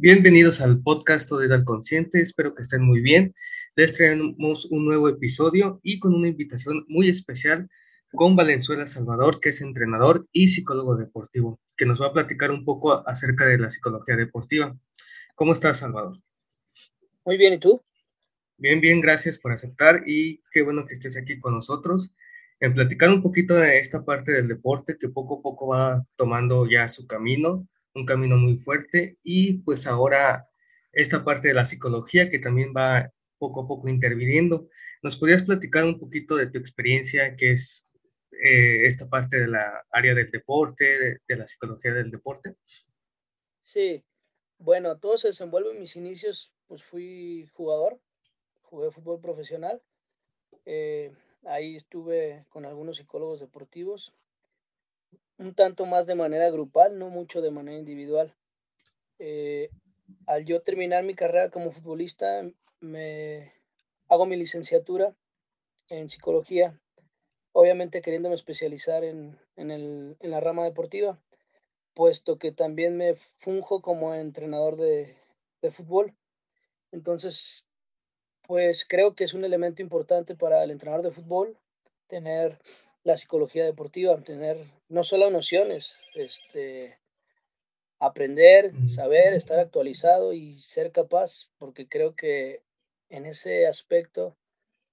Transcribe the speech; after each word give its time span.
Bienvenidos 0.00 0.60
al 0.60 0.80
podcast 0.80 1.28
Todo 1.28 1.40
al 1.40 1.64
Consciente, 1.64 2.20
espero 2.20 2.54
que 2.54 2.62
estén 2.62 2.84
muy 2.84 3.00
bien. 3.00 3.34
Les 3.74 3.92
traemos 3.94 4.66
un 4.66 4.84
nuevo 4.84 5.08
episodio 5.08 5.80
y 5.82 5.98
con 5.98 6.14
una 6.14 6.28
invitación 6.28 6.84
muy 6.86 7.08
especial 7.08 7.68
con 8.12 8.36
Valenzuela 8.36 8.86
Salvador, 8.86 9.40
que 9.40 9.48
es 9.48 9.60
entrenador 9.60 10.28
y 10.30 10.46
psicólogo 10.46 10.96
deportivo, 10.96 11.58
que 11.76 11.84
nos 11.84 12.00
va 12.00 12.06
a 12.06 12.12
platicar 12.12 12.52
un 12.52 12.64
poco 12.64 13.02
acerca 13.08 13.44
de 13.46 13.58
la 13.58 13.70
psicología 13.70 14.14
deportiva. 14.14 14.78
¿Cómo 15.34 15.52
estás, 15.52 15.78
Salvador? 15.78 16.22
Muy 17.24 17.36
bien, 17.36 17.54
¿y 17.54 17.58
tú? 17.58 17.82
Bien, 18.56 18.80
bien, 18.80 19.00
gracias 19.00 19.40
por 19.40 19.50
aceptar 19.50 20.02
y 20.06 20.40
qué 20.52 20.62
bueno 20.62 20.86
que 20.86 20.94
estés 20.94 21.16
aquí 21.16 21.40
con 21.40 21.54
nosotros 21.54 22.14
en 22.60 22.72
platicar 22.72 23.10
un 23.10 23.20
poquito 23.20 23.54
de 23.54 23.80
esta 23.80 24.04
parte 24.04 24.30
del 24.30 24.46
deporte 24.46 24.96
que 24.96 25.08
poco 25.08 25.40
a 25.40 25.42
poco 25.42 25.66
va 25.66 26.06
tomando 26.14 26.68
ya 26.70 26.86
su 26.86 27.04
camino 27.08 27.66
un 27.98 28.06
camino 28.06 28.36
muy 28.36 28.58
fuerte 28.58 29.18
y 29.22 29.58
pues 29.58 29.86
ahora 29.86 30.48
esta 30.92 31.24
parte 31.24 31.48
de 31.48 31.54
la 31.54 31.66
psicología 31.66 32.30
que 32.30 32.38
también 32.38 32.72
va 32.76 33.12
poco 33.38 33.62
a 33.62 33.66
poco 33.66 33.88
interviniendo. 33.88 34.68
¿Nos 35.02 35.16
podrías 35.16 35.44
platicar 35.44 35.84
un 35.84 35.98
poquito 35.98 36.36
de 36.36 36.50
tu 36.50 36.58
experiencia, 36.58 37.36
que 37.36 37.52
es 37.52 37.88
eh, 38.32 38.86
esta 38.86 39.08
parte 39.08 39.38
de 39.38 39.48
la 39.48 39.86
área 39.92 40.14
del 40.14 40.30
deporte, 40.30 41.20
de, 41.26 41.36
la 41.36 41.46
psicología 41.46 41.92
del 41.92 42.10
deporte? 42.10 42.56
Sí, 43.62 44.04
bueno, 44.58 44.98
todo 44.98 45.16
se 45.16 45.28
desenvuelve 45.28 45.70
en 45.70 45.80
mis 45.80 45.96
inicios, 45.96 46.52
pues 46.66 46.82
fui 46.82 47.48
jugador, 47.52 48.00
jugué 48.62 48.90
fútbol 48.90 49.20
profesional. 49.20 49.80
Eh, 50.64 51.12
ahí 51.44 51.76
estuve 51.76 52.44
con 52.48 52.66
algunos 52.66 52.96
psicólogos 52.96 53.40
deportivos, 53.40 54.12
un 55.38 55.54
tanto 55.54 55.86
más 55.86 56.06
de 56.06 56.14
manera 56.14 56.50
grupal, 56.50 56.98
no 56.98 57.08
mucho 57.08 57.40
de 57.40 57.50
manera 57.50 57.78
individual. 57.78 58.34
Eh, 59.18 59.70
al 60.26 60.44
yo 60.44 60.62
terminar 60.62 61.04
mi 61.04 61.14
carrera 61.14 61.50
como 61.50 61.72
futbolista, 61.72 62.42
me 62.80 63.52
hago 64.08 64.26
mi 64.26 64.36
licenciatura 64.36 65.14
en 65.90 66.08
psicología, 66.08 66.78
obviamente 67.52 68.02
queriéndome 68.02 68.34
especializar 68.34 69.04
en, 69.04 69.38
en, 69.56 70.16
la 70.20 70.40
rama 70.40 70.64
deportiva, 70.64 71.20
puesto 71.94 72.38
que 72.38 72.52
también 72.52 72.96
me 72.96 73.14
funjo 73.38 73.80
como 73.80 74.14
entrenador 74.14 74.76
de, 74.76 75.14
de 75.62 75.70
fútbol. 75.70 76.14
Entonces, 76.92 77.66
pues 78.46 78.86
creo 78.88 79.14
que 79.14 79.24
es 79.24 79.34
un 79.34 79.44
elemento 79.44 79.82
importante 79.82 80.34
para 80.34 80.62
el 80.64 80.70
entrenador 80.70 81.04
de 81.04 81.12
fútbol 81.12 81.58
tener 82.06 82.58
la 83.08 83.16
psicología 83.16 83.64
deportiva, 83.64 84.20
tener 84.20 84.70
no 84.90 85.02
solo 85.02 85.30
nociones, 85.30 85.98
este, 86.14 86.98
aprender, 87.98 88.70
saber, 88.86 89.32
estar 89.32 89.58
actualizado 89.58 90.34
y 90.34 90.58
ser 90.60 90.92
capaz, 90.92 91.48
porque 91.56 91.88
creo 91.88 92.14
que 92.14 92.60
en 93.08 93.24
ese 93.24 93.66
aspecto, 93.66 94.36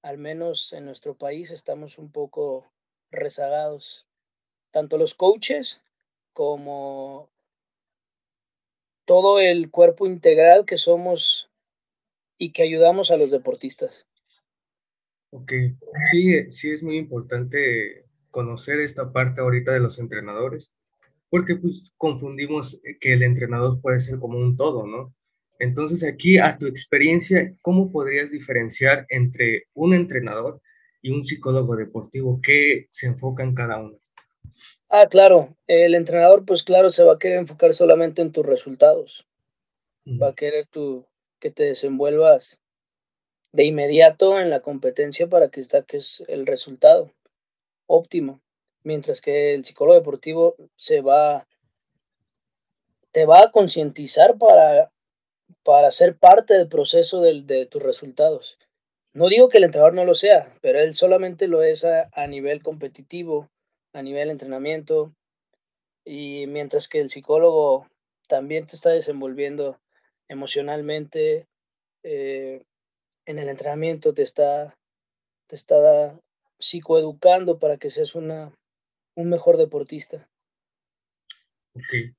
al 0.02 0.18
menos 0.18 0.72
en 0.72 0.86
nuestro 0.86 1.18
país, 1.18 1.52
estamos 1.52 1.98
un 1.98 2.10
poco 2.10 2.72
rezagados, 3.12 4.08
tanto 4.72 4.98
los 4.98 5.14
coaches 5.14 5.84
como 6.32 7.30
todo 9.04 9.42
el 9.42 9.70
cuerpo 9.72 10.08
integral 10.08 10.66
que 10.66 10.78
somos 10.78 11.50
y 12.38 12.54
que 12.54 12.64
ayudamos 12.64 13.12
a 13.12 13.18
los 13.18 13.30
deportistas. 13.30 14.08
Ok, 15.32 15.52
sí, 16.10 16.50
sí 16.50 16.72
es 16.72 16.82
muy 16.82 16.96
importante 16.96 18.05
conocer 18.36 18.82
esta 18.82 19.14
parte 19.14 19.40
ahorita 19.40 19.72
de 19.72 19.80
los 19.80 19.98
entrenadores, 19.98 20.76
porque 21.30 21.56
pues 21.56 21.94
confundimos 21.96 22.82
que 23.00 23.14
el 23.14 23.24
entrenador 23.24 23.80
puede 23.80 24.02
ser 24.02 24.20
como 24.20 24.38
un 24.38 24.58
todo, 24.58 24.86
¿no? 24.86 25.16
Entonces 25.58 26.04
aquí, 26.04 26.38
a 26.38 26.58
tu 26.58 26.66
experiencia, 26.66 27.56
¿cómo 27.62 27.94
podrías 27.94 28.32
diferenciar 28.32 29.06
entre 29.08 29.68
un 29.74 29.94
entrenador 29.94 30.62
y 31.02 31.12
un 31.12 31.24
psicólogo 31.24 31.78
deportivo? 31.78 32.42
¿Qué 32.44 32.88
se 32.90 33.08
enfoca 33.08 33.42
en 33.42 33.56
cada 33.56 33.78
uno? 33.78 33.98
Ah, 34.90 35.08
claro, 35.10 35.56
el 35.68 35.96
entrenador 35.96 36.44
pues 36.44 36.62
claro 36.64 36.90
se 36.90 37.06
va 37.06 37.14
a 37.14 37.20
querer 37.20 37.40
enfocar 37.40 37.74
solamente 37.74 38.22
en 38.22 38.34
tus 38.34 38.46
resultados, 38.46 39.26
va 40.06 40.32
a 40.32 40.36
querer 40.36 40.68
tu, 40.68 41.06
que 41.40 41.52
te 41.52 41.64
desenvuelvas 41.64 42.62
de 43.54 43.64
inmediato 43.64 44.42
en 44.42 44.50
la 44.50 44.60
competencia 44.60 45.30
para 45.30 45.48
que 45.48 45.64
saques 45.64 46.22
el 46.28 46.46
resultado 46.46 47.14
óptimo, 47.88 48.42
mientras 48.84 49.22
que 49.22 49.54
el 49.54 49.66
psicólogo 49.66 49.98
deportivo 49.98 50.56
se 50.76 51.02
va, 51.02 51.48
te 53.12 53.26
va 53.26 53.42
a 53.42 53.52
concientizar 53.52 54.38
para, 54.38 54.92
para 55.64 55.92
ser 55.92 56.18
parte 56.18 56.54
del 56.54 56.68
proceso 56.68 57.22
de, 57.22 57.66
tus 57.66 57.82
resultados. 57.82 58.58
No 59.14 59.30
digo 59.30 59.50
que 59.50 59.58
el 59.58 59.64
entrenador 59.64 59.94
no 59.94 60.06
lo 60.06 60.14
sea, 60.14 60.54
pero 60.62 60.80
él 60.80 60.94
solamente 60.94 61.48
lo 61.48 61.64
es 61.64 61.86
a, 61.86 62.28
nivel 62.28 62.62
competitivo, 62.62 63.50
a 63.94 64.02
nivel 64.02 64.30
entrenamiento, 64.30 65.14
y 66.04 66.46
mientras 66.48 66.88
que 66.88 67.00
el 67.00 67.10
psicólogo 67.10 67.88
también 68.28 68.66
te 68.66 68.76
está 68.76 68.90
desenvolviendo 68.90 69.80
emocionalmente, 70.28 71.48
eh, 72.04 72.62
en 73.26 73.40
el 73.40 73.50
entrenamiento 73.50 74.14
te 74.14 74.22
está, 74.22 74.78
te 75.48 75.56
está 75.56 76.20
psicoeducando 76.60 77.60
para 77.60 77.78
que 77.78 77.90
seas 77.90 78.16
una, 78.16 78.54
un 79.16 79.30
mejor 79.30 79.58
deportista. 79.58 80.30
Ok. 81.74 82.16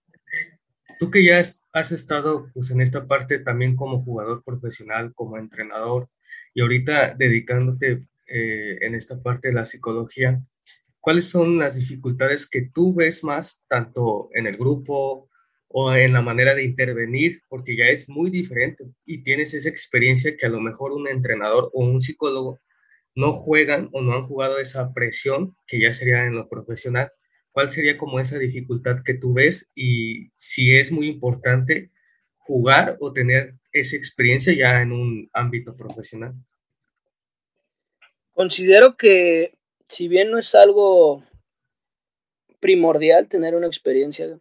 Tú 0.98 1.10
que 1.10 1.24
ya 1.24 1.38
has 1.40 1.92
estado 1.92 2.50
pues, 2.54 2.70
en 2.70 2.80
esta 2.80 3.06
parte 3.06 3.38
también 3.38 3.76
como 3.76 3.98
jugador 3.98 4.42
profesional, 4.44 5.12
como 5.14 5.36
entrenador, 5.36 6.08
y 6.54 6.62
ahorita 6.62 7.14
dedicándote 7.14 8.06
eh, 8.26 8.78
en 8.80 8.94
esta 8.94 9.22
parte 9.22 9.48
de 9.48 9.54
la 9.54 9.66
psicología, 9.66 10.42
¿cuáles 11.00 11.26
son 11.26 11.58
las 11.58 11.76
dificultades 11.76 12.48
que 12.48 12.70
tú 12.72 12.94
ves 12.94 13.22
más, 13.24 13.64
tanto 13.68 14.30
en 14.32 14.46
el 14.46 14.56
grupo 14.56 15.28
o 15.68 15.92
en 15.92 16.14
la 16.14 16.22
manera 16.22 16.54
de 16.54 16.64
intervenir? 16.64 17.42
Porque 17.48 17.76
ya 17.76 17.88
es 17.88 18.08
muy 18.08 18.30
diferente 18.30 18.84
y 19.04 19.22
tienes 19.22 19.52
esa 19.52 19.68
experiencia 19.68 20.36
que 20.36 20.46
a 20.46 20.50
lo 20.50 20.60
mejor 20.60 20.92
un 20.92 21.08
entrenador 21.08 21.70
o 21.74 21.84
un 21.84 22.00
psicólogo 22.00 22.58
no 23.16 23.32
juegan 23.32 23.88
o 23.92 24.02
no 24.02 24.14
han 24.14 24.22
jugado 24.22 24.58
esa 24.58 24.92
presión, 24.92 25.56
que 25.66 25.80
ya 25.80 25.92
sería 25.92 26.26
en 26.26 26.34
lo 26.34 26.48
profesional, 26.48 27.10
¿cuál 27.50 27.70
sería 27.72 27.96
como 27.96 28.20
esa 28.20 28.38
dificultad 28.38 28.98
que 29.04 29.14
tú 29.14 29.32
ves 29.32 29.72
y 29.74 30.30
si 30.34 30.76
es 30.76 30.92
muy 30.92 31.08
importante 31.08 31.90
jugar 32.34 32.96
o 33.00 33.12
tener 33.12 33.54
esa 33.72 33.96
experiencia 33.96 34.52
ya 34.52 34.82
en 34.82 34.92
un 34.92 35.30
ámbito 35.32 35.74
profesional? 35.74 36.34
Considero 38.32 38.96
que 38.98 39.56
si 39.86 40.08
bien 40.08 40.30
no 40.30 40.38
es 40.38 40.54
algo 40.54 41.24
primordial 42.60 43.28
tener 43.28 43.54
una 43.54 43.66
experiencia, 43.66 44.38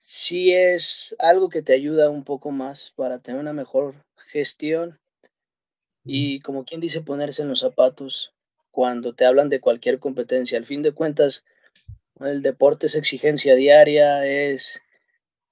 sí 0.00 0.52
es 0.52 1.14
algo 1.20 1.48
que 1.48 1.62
te 1.62 1.72
ayuda 1.72 2.10
un 2.10 2.24
poco 2.24 2.50
más 2.50 2.92
para 2.96 3.20
tener 3.20 3.40
una 3.40 3.52
mejor 3.52 3.94
gestión 4.32 4.99
y 6.04 6.40
como 6.40 6.64
quien 6.64 6.80
dice 6.80 7.02
ponerse 7.02 7.42
en 7.42 7.48
los 7.48 7.60
zapatos 7.60 8.34
cuando 8.70 9.14
te 9.14 9.26
hablan 9.26 9.48
de 9.48 9.60
cualquier 9.60 9.98
competencia. 9.98 10.58
Al 10.58 10.66
fin 10.66 10.82
de 10.82 10.92
cuentas, 10.92 11.44
el 12.20 12.42
deporte 12.42 12.86
es 12.86 12.94
exigencia 12.94 13.54
diaria, 13.54 14.26
es 14.26 14.80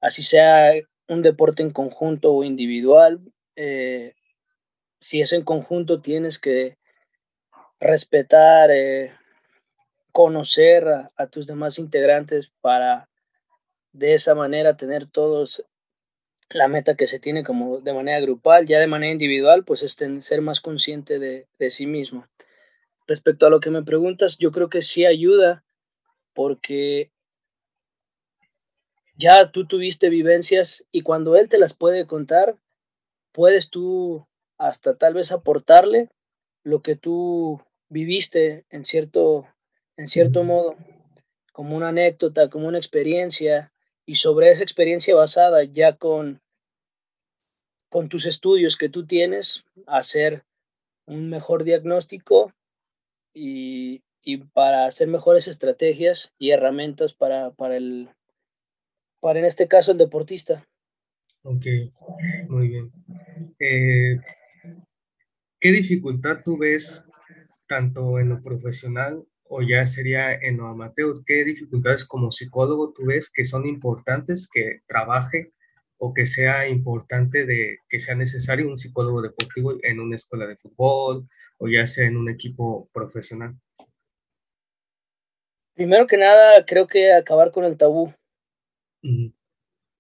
así 0.01 0.23
sea 0.23 0.73
un 1.09 1.23
deporte 1.23 1.63
en 1.63 1.71
conjunto 1.71 2.33
o 2.33 2.45
individual. 2.45 3.21
Eh, 3.57 4.13
si 5.01 5.21
es 5.21 5.33
en 5.33 5.43
conjunto, 5.43 6.01
tienes 6.01 6.39
que 6.39 6.77
respetar, 7.81 8.71
eh, 8.71 9.13
conocer 10.13 10.89
a, 10.89 11.11
a, 11.17 11.27
tus 11.27 11.47
demás 11.47 11.79
integrantes 11.79 12.53
para 12.61 13.09
de 13.93 14.15
esa 14.15 14.35
manera 14.35 14.77
tener 14.77 15.07
todos 15.07 15.65
la 16.51 16.69
meta 16.69 16.97
que 16.97 17.07
se 17.07 17.19
tiene 17.19 17.45
como 17.45 17.81
de 17.81 17.93
manera 17.93 18.21
grupal, 18.21 18.67
ya 18.67 18.81
de 18.81 18.87
manera 18.87 19.13
individual, 19.13 19.65
pues 19.65 19.83
es 19.83 19.99
ser 20.25 20.41
más 20.41 20.61
consciente 20.61 21.19
de, 21.19 21.47
de 21.59 21.71
sí 21.71 21.87
mismo. 21.87 22.27
Respecto 23.07 23.47
a 23.47 23.51
lo 23.51 23.61
que 23.61 23.71
me 23.71 23.83
preguntas, 23.83 24.39
yo 24.39 24.51
creo 24.51 24.69
que 24.69 24.83
sí 24.83 25.07
ayuda 25.07 25.65
porque 26.35 27.11
ya 29.17 29.51
tú 29.51 29.67
tuviste 29.67 30.09
vivencias 30.09 30.87
y 30.93 31.03
cuando 31.03 31.37
él 31.37 31.49
te 31.49 31.59
las 31.59 31.75
puede 31.75 32.07
contar, 32.07 32.57
puedes 33.33 33.69
tú 33.69 34.27
hasta 34.57 34.97
tal 34.97 35.15
vez 35.15 35.33
aportarle 35.33 36.11
lo 36.63 36.83
que 36.83 36.97
tú 36.97 37.61
viviste 37.89 38.65
en 38.71 38.85
cierto, 38.85 39.47
en 39.97 40.07
cierto 40.07 40.45
modo, 40.45 40.77
como 41.53 41.77
una 41.77 41.89
anécdota, 41.89 42.49
como 42.51 42.69
una 42.69 42.79
experiencia, 42.79 43.73
y 44.09 44.15
sobre 44.15 44.51
esa 44.51 44.63
experiencia 44.63 45.15
basada 45.15 45.65
ya 45.65 45.95
con, 45.95 46.41
con 47.91 48.09
tus 48.09 48.25
estudios 48.25 48.79
que 48.79 48.89
tú 48.89 49.05
tienes, 49.05 49.67
hacer 49.87 50.45
un 51.05 51.29
mejor 51.29 51.63
diagnóstico 51.63 52.55
y, 53.35 54.03
para 54.55 54.87
hacer 54.87 55.09
mejores 55.09 55.47
estrategias 55.47 56.33
y 56.39 56.53
herramientas 56.53 57.13
para, 57.13 57.51
para, 57.51 57.77
el, 57.77 58.09
para 59.21 59.41
en 59.41 59.45
este 59.45 59.69
caso 59.69 59.93
el 59.93 59.99
deportista. 59.99 60.67
Ok, 61.43 61.67
muy 62.49 62.69
bien. 62.69 62.91
Eh, 63.59 64.17
¿Qué 65.61 65.71
dificultad 65.71 66.39
tú 66.43 66.57
ves 66.57 67.11
tanto 67.67 68.19
en 68.19 68.31
lo 68.31 68.43
profesional 68.43 69.28
o 69.49 69.63
ya 69.63 69.87
sería 69.87 70.35
en 70.35 70.59
lo 70.59 70.67
amateur? 70.67 71.23
¿Qué 71.25 71.45
dificultades 71.45 72.05
como 72.05 72.31
psicólogo 72.31 72.93
tú 72.93 73.07
ves 73.07 73.31
que 73.31 73.45
son 73.45 73.67
importantes 73.67 74.49
que 74.53 74.81
trabaje 74.87 75.53
o 75.97 76.15
que 76.15 76.27
sea 76.27 76.69
importante 76.69 77.45
de 77.45 77.79
que 77.89 78.01
sea 78.01 78.15
necesario 78.15 78.69
un 78.69 78.79
psicólogo 78.79 79.23
deportivo 79.23 79.75
en 79.83 80.01
una 80.01 80.17
escuela 80.17 80.47
de 80.47 80.57
fútbol 80.57 81.29
o 81.59 81.69
ya 81.69 81.87
sea 81.87 82.07
en 82.07 82.17
un 82.17 82.29
equipo 82.29 82.89
profesional? 82.93 83.59
Primero 85.75 86.07
que 86.07 86.17
nada, 86.17 86.65
creo 86.67 86.87
que 86.87 87.13
acabar 87.13 87.53
con 87.53 87.65
el 87.65 87.77
tabú. 87.77 88.13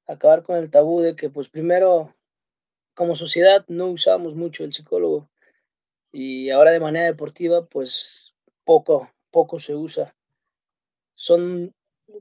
Acabar 0.06 0.42
con 0.42 0.56
el 0.56 0.70
tabú 0.70 1.00
de 1.02 1.14
que, 1.14 1.30
pues 1.30 1.48
primero, 1.48 2.16
como 2.94 3.14
sociedad 3.14 3.64
no 3.68 3.86
usamos 3.86 4.34
mucho 4.34 4.64
el 4.64 4.72
psicólogo 4.72 5.30
y 6.10 6.50
ahora 6.50 6.72
de 6.72 6.80
manera 6.80 7.04
deportiva, 7.06 7.66
pues 7.66 8.34
poco, 8.64 9.10
poco 9.30 9.58
se 9.58 9.74
usa. 9.74 10.14
Son 11.14 11.74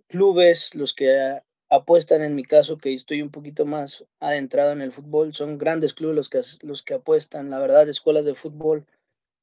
clubes 0.07 0.75
los 0.75 0.94
que 0.94 1.42
apuestan, 1.69 2.21
en 2.21 2.36
mi 2.36 2.44
caso, 2.44 2.77
que 2.77 2.94
estoy 2.94 3.21
un 3.21 3.31
poquito 3.31 3.65
más 3.65 4.06
adentrado 4.19 4.71
en 4.71 4.81
el 4.81 4.92
fútbol, 4.92 5.33
son 5.33 5.57
grandes 5.57 5.94
clubes 5.94 6.15
los 6.15 6.30
que, 6.30 6.42
los 6.62 6.83
que 6.83 6.95
apuestan. 6.95 7.50
La 7.50 7.59
verdad, 7.59 7.88
escuelas 7.89 8.25
de 8.25 8.36
fútbol 8.36 8.86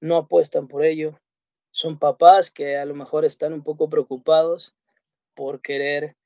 no 0.00 0.16
apuestan 0.16 0.68
por 0.68 0.84
ello. 0.84 1.18
Son 1.70 1.98
papás 1.98 2.50
que 2.50 2.76
a 2.76 2.84
lo 2.84 2.94
mejor 2.94 3.24
están 3.24 3.52
un 3.52 3.62
poco 3.62 3.88
preocupados 3.88 4.74
por 5.34 5.60
querer 5.60 6.16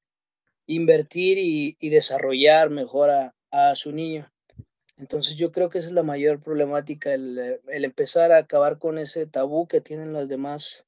invertir 0.66 1.38
y, 1.38 1.88
desarrollar 1.88 2.70
mejor 2.70 3.10
a, 3.50 3.74
su 3.74 3.92
niño. 3.92 4.30
Entonces 4.98 5.36
yo 5.36 5.52
creo 5.52 5.70
que 5.70 5.78
esa 5.78 5.86
es 5.86 5.94
la 5.94 6.02
mayor 6.02 6.42
problemática, 6.42 7.14
el, 7.14 7.60
empezar 7.66 8.32
a 8.32 8.38
acabar 8.38 8.78
con 8.78 8.98
ese 8.98 9.26
tabú 9.26 9.66
que 9.68 9.80
tienen 9.80 10.12
las 10.12 10.28
demás, 10.28 10.87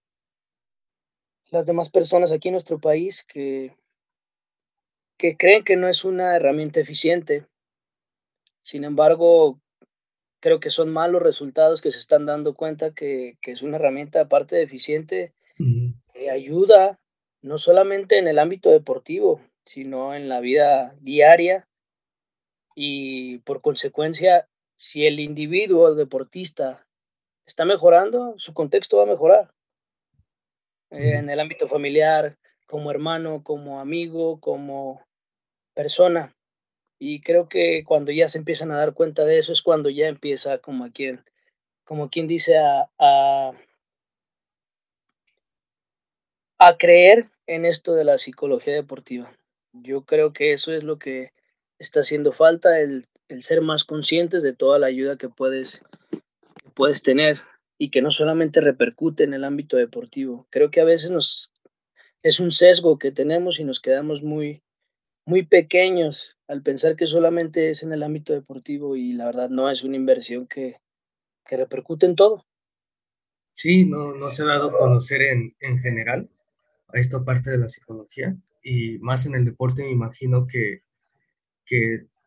las 1.51 1.67
demás 1.67 1.91
personas 1.91 2.33
aquí 2.33 2.49
en 2.49 2.53
nuestro 2.53 2.79
país 2.79 3.25
que, 3.25 3.77
que 5.17 5.37
creen 5.37 5.65
que 5.65 5.77
no 5.77 5.89
es 5.89 6.05
una 6.05 6.37
herramienta 6.37 6.81
eficiente. 6.81 7.47
Sin 8.63 8.85
embargo, 8.85 9.61
creo 10.41 10.61
que 10.61 10.71
son 10.71 10.91
malos 10.91 11.23
resultados 11.23 11.83
que 11.83 11.91
se 11.91 11.99
están 11.99 12.27
dando 12.27 12.55
cuenta 12.55 12.93
que, 12.93 13.37
es 13.43 13.63
una 13.63 13.77
herramienta 13.77 14.23
aparte 14.23 14.57
de 14.57 14.63
eficiente 14.63 15.35
que 16.15 16.31
ayuda 16.31 16.99
no 17.43 17.59
solamente 17.59 18.19
en 18.19 18.29
el 18.29 18.39
ámbito 18.39 18.71
deportivo, 18.71 19.43
sino 19.63 20.15
en 20.15 20.29
la 20.29 20.41
vida 20.41 20.95
diaria 21.01 21.69
y 22.75 23.39
por 23.41 23.61
consecuencia, 23.61 24.49
si 24.77 25.07
el 25.07 25.21
individuo, 25.21 25.89
el 25.89 25.97
deportista, 25.97 26.87
está 27.45 27.65
mejorando, 27.65 28.35
su 28.39 28.55
contexto 28.55 28.99
va 28.99 29.03
a 29.03 29.07
mejorar. 29.07 29.55
En 30.91 31.31
el 31.31 31.41
ámbito 31.41 31.69
familiar, 31.69 32.37
como 32.67 32.91
hermano, 32.91 33.43
como 33.43 33.81
amigo, 33.81 34.41
como 34.41 35.05
persona. 35.75 36.35
Y 36.99 37.21
creo 37.21 37.49
que 37.49 37.85
cuando 37.85 38.13
ya 38.13 38.29
se 38.29 38.39
empiezan 38.39 38.71
a 38.71 38.77
dar 38.77 38.93
cuenta 38.93 39.25
de 39.25 39.39
eso 39.39 39.53
es 39.53 39.63
cuando 39.63 39.89
ya 39.89 40.07
empieza 40.07 40.59
como 40.59 40.85
a 40.85 40.91
quien, 40.91 41.25
como 41.85 42.11
quien 42.11 42.27
dice 42.27 42.59
a, 42.59 42.91
a, 42.99 43.53
creer 46.79 47.31
en 47.47 47.65
esto 47.65 47.95
de 47.95 48.05
la 48.05 48.19
psicología 48.19 48.75
deportiva. 48.75 49.35
Yo 49.73 50.05
creo 50.05 50.33
que 50.33 50.53
eso 50.53 50.75
es 50.75 50.85
lo 50.85 50.99
que 50.99 51.33
está 51.79 52.01
haciendo 52.01 52.33
falta 52.33 52.79
el, 52.79 53.07
ser 53.29 53.63
más 53.63 53.85
conscientes 53.85 54.43
de 54.43 54.53
toda 54.53 54.79
la 54.79 54.89
ayuda 54.89 55.17
que 55.17 55.29
puedes, 55.29 55.85
puedes 56.75 57.03
tener 57.03 57.39
y 57.81 57.91
que 57.91 58.03
no 58.03 58.11
solamente 58.11 58.61
repercute 58.61 59.25
en 59.25 59.33
el 59.33 59.43
ámbito 59.43 59.79
deportivo. 59.79 60.47
Creo 60.51 60.71
que 60.71 60.83
a 60.83 60.85
veces 60.85 61.11
nos 61.11 61.55
es 62.23 62.39
un 62.39 62.51
sesgo 62.51 62.99
que 62.99 63.11
tenemos 63.11 63.59
y 63.59 63.65
nos 63.65 63.81
quedamos 63.81 64.23
muy 64.23 64.63
muy 65.25 65.47
pequeños 65.47 66.37
al 66.47 66.63
pensar 66.63 66.95
que 66.95 67.07
solamente 67.07 67.71
es 67.71 67.83
en 67.83 67.93
el 67.93 68.03
ámbito 68.03 68.35
deportivo 68.35 68.97
y 68.97 69.15
la 69.15 69.25
verdad 69.25 69.49
no 69.49 69.71
es 69.71 69.83
una 69.83 69.97
inversión 69.97 70.47
que, 70.47 70.77
que 71.47 71.57
repercute 71.57 72.05
en 72.05 72.17
todo. 72.17 72.47
Sí, 73.55 73.87
no, 73.87 74.15
no 74.15 74.31
se 74.31 74.43
ha 74.43 74.47
dado 74.47 74.69
a 74.69 74.79
conocer 74.79 75.23
en, 75.23 75.57
en 75.61 75.79
general 75.79 76.29
a 76.89 76.99
esta 76.99 77.25
parte 77.25 77.51
de 77.51 77.59
la 77.59 77.69
psicología 77.69 78.37
y 78.63 78.99
más 78.99 79.25
en 79.25 79.37
el 79.37 79.47
deporte 79.47 79.85
me 79.85 79.93
imagino 79.93 80.47
que 80.47 80.83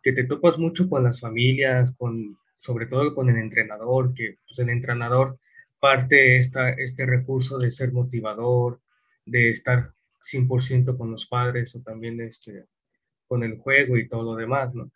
que, 0.01 0.11
te 0.13 0.23
topas 0.23 0.57
mucho 0.57 0.89
con 0.89 1.03
las 1.03 1.19
familias, 1.19 1.94
con, 1.97 2.38
sobre 2.55 2.85
todo 2.85 3.13
con 3.13 3.29
el 3.29 3.38
entrenador, 3.38 4.13
que 4.13 4.38
pues, 4.47 4.59
el 4.59 4.69
entrenador 4.69 5.39
parte 5.83 6.38
esta, 6.38 6.69
este 6.69 7.06
recurso 7.06 7.57
de 7.57 7.69
ser 7.69 7.91
motivador, 7.91 8.80
de 9.25 9.50
estar 9.50 9.91
100% 10.21 10.97
con 10.97 11.12
los 11.12 11.25
padres 11.25 11.75
o 11.75 11.81
también 11.81 12.21
este, 12.21 12.68
con 13.27 13.44
el 13.44 13.57
juego 13.57 13.97
y 13.97 14.07
todo 14.07 14.24
lo 14.24 14.35
demás, 14.38 14.74
¿no? 14.74 14.89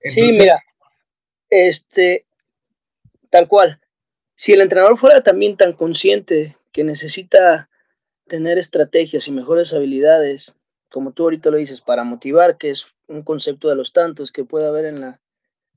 sí, 0.00 0.22
mira, 0.38 0.58
este, 1.50 2.24
tal 3.28 3.46
cual. 3.46 3.78
Si 4.34 4.54
el 4.54 4.62
entrenador 4.62 4.96
fuera 4.96 5.22
también 5.22 5.58
tan 5.58 5.74
consciente 5.74 6.56
que 6.72 6.82
necesita 6.82 7.68
tener 8.26 8.56
estrategias 8.56 9.28
y 9.28 9.32
mejores 9.32 9.74
habilidades 9.74 10.56
como 10.90 11.12
tú 11.12 11.24
ahorita 11.24 11.50
lo 11.50 11.58
dices, 11.58 11.80
para 11.80 12.04
motivar, 12.04 12.58
que 12.58 12.70
es 12.70 12.94
un 13.06 13.22
concepto 13.22 13.68
de 13.68 13.74
los 13.74 13.92
tantos 13.92 14.32
que 14.32 14.44
puede 14.44 14.66
haber 14.66 14.86
en 14.86 15.00
la 15.00 15.20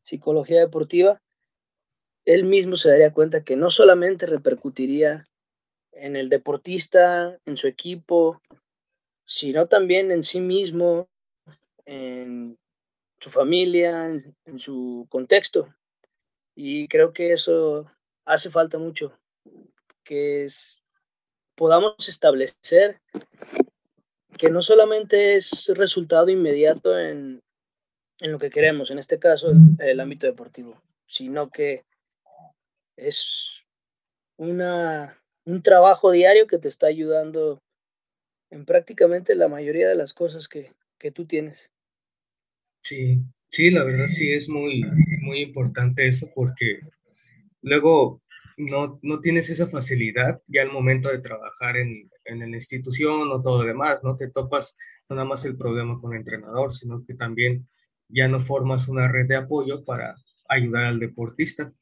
psicología 0.02 0.60
deportiva, 0.60 1.22
él 2.26 2.44
mismo 2.44 2.76
se 2.76 2.90
daría 2.90 3.14
cuenta 3.14 3.44
que 3.44 3.56
no 3.56 3.72
solamente 3.72 4.26
repercutiría 4.26 5.28
en 5.92 6.16
el 6.16 6.30
deportista, 6.30 7.38
en 7.46 7.58
su 7.58 7.68
equipo, 7.68 8.42
sino 9.26 9.68
también 9.68 10.12
en 10.12 10.24
sí 10.24 10.40
mismo, 10.40 11.08
en 11.86 12.58
su 13.20 13.30
familia, 13.30 14.08
en, 14.08 14.60
su 14.60 15.08
contexto. 15.10 15.74
Y 16.56 16.88
creo 16.88 17.14
que 17.14 17.34
eso 17.34 17.86
hace 18.26 18.50
falta 18.50 18.78
mucho, 18.78 19.18
que 20.04 20.48
podamos 21.56 22.08
establecer 22.08 23.02
que 24.38 24.50
no 24.50 24.62
solamente 24.62 25.36
es 25.36 25.72
resultado 25.76 26.30
inmediato 26.30 26.98
en, 26.98 27.42
lo 28.22 28.40
que 28.40 28.50
queremos, 28.50 28.90
en 28.90 28.98
este 28.98 29.20
caso 29.20 29.52
el, 29.80 30.00
ámbito 30.00 30.28
deportivo, 30.28 30.82
sino 31.06 31.50
que 31.50 31.86
es 33.02 33.66
una, 34.38 35.18
un 35.46 35.62
trabajo 35.62 36.12
diario 36.12 36.48
que 36.48 36.58
te 36.58 36.68
está 36.68 36.88
ayudando 36.88 37.62
en 38.50 38.66
prácticamente 38.66 39.36
la 39.36 39.48
mayoría 39.48 39.88
de 39.88 39.96
las 39.96 40.14
cosas 40.14 40.48
que, 40.48 40.74
que 40.98 41.12
tú 41.12 41.26
tienes. 41.26 41.72
Sí, 42.82 43.22
sí, 43.50 43.70
la 43.72 43.84
verdad 43.84 44.08
sí 44.08 44.32
es 44.32 44.50
muy, 44.50 44.84
muy 45.22 45.42
importante 45.42 46.08
eso 46.08 46.30
porque 46.34 46.80
luego 47.62 48.22
no, 48.58 49.00
no 49.02 49.20
tienes 49.20 49.50
esa 49.50 49.68
facilidad 49.68 50.42
ya 50.48 50.64
al 50.64 50.72
momento 50.72 51.10
de 51.10 51.20
trabajar 51.20 51.78
en, 51.78 52.10
en 52.26 52.40
la 52.40 52.58
institución 52.58 53.30
o 53.32 53.42
todo 53.42 53.64
lo 53.64 53.68
demás, 53.68 54.00
no 54.04 54.16
te 54.16 54.30
topas 54.30 54.78
no 55.10 55.16
nada 55.16 55.28
más 55.28 55.44
el 55.46 55.58
problema 55.58 56.00
con 56.00 56.14
el 56.14 56.20
entrenador, 56.20 56.74
sino 56.74 57.04
que 57.06 57.16
también 57.16 57.68
ya 58.08 58.28
no 58.28 58.40
formas 58.40 58.88
una 58.88 59.08
red 59.08 59.28
de 59.28 59.36
apoyo 59.36 59.84
para 59.84 60.16
ayudar 60.48 60.86
al 60.86 61.00
deportista. 61.00 61.74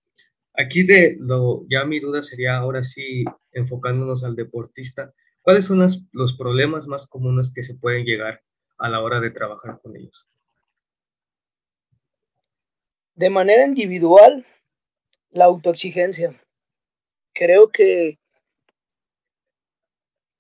Aquí 0.59 0.81
de 0.81 1.15
lo, 1.19 1.67
ya 1.69 1.85
mi 1.85 1.99
duda 1.99 2.23
sería 2.23 2.57
ahora 2.57 2.81
sí 2.81 3.23
enfocándonos 3.51 4.23
al 4.23 4.35
deportista, 4.35 5.13
¿cuáles 5.43 5.65
son 5.65 5.87
los, 6.11 6.35
problemas 6.35 6.87
más 6.87 7.05
comunes 7.05 7.53
que 7.53 7.61
se 7.61 7.75
pueden 7.75 8.05
llegar 8.05 8.41
a 8.79 8.89
la 8.89 9.01
hora 9.01 9.19
de 9.19 9.29
trabajar 9.29 9.79
con 9.83 9.95
ellos? 9.95 10.27
De 13.13 13.29
manera 13.29 13.65
individual, 13.65 14.47
la 15.29 15.45
autoexigencia. 15.45 16.41
Creo 17.33 17.69
que 17.69 18.17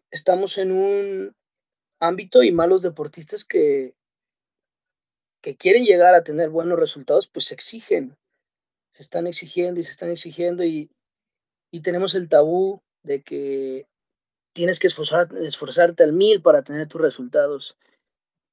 estamos 0.09 0.57
en 0.57 0.71
un 0.71 1.35
ámbito 1.99 2.41
y 2.41 2.51
malos 2.51 2.81
deportistas 2.81 3.45
que, 3.45 3.93
que 5.41 5.55
quieren 5.55 5.85
llegar 5.85 6.15
a 6.15 6.23
tener 6.23 6.49
buenos 6.49 6.79
resultados, 6.79 7.27
pues 7.27 7.45
se 7.45 7.53
exigen, 7.53 8.17
se 8.97 9.03
están 9.03 9.27
exigiendo 9.27 9.79
y 9.79 9.83
se 9.83 9.91
están 9.91 10.09
exigiendo 10.09 10.63
y, 10.63 10.89
y 11.71 11.81
tenemos 11.81 12.15
el 12.15 12.29
tabú 12.29 12.81
de 13.03 13.21
que 13.21 13.87
tienes 14.53 14.79
que 14.79 14.87
esforzar, 14.87 15.29
esforzarte 15.37 16.03
al 16.03 16.13
mil 16.13 16.41
para 16.41 16.63
tener 16.63 16.87
tus 16.87 17.01
resultados. 17.01 17.77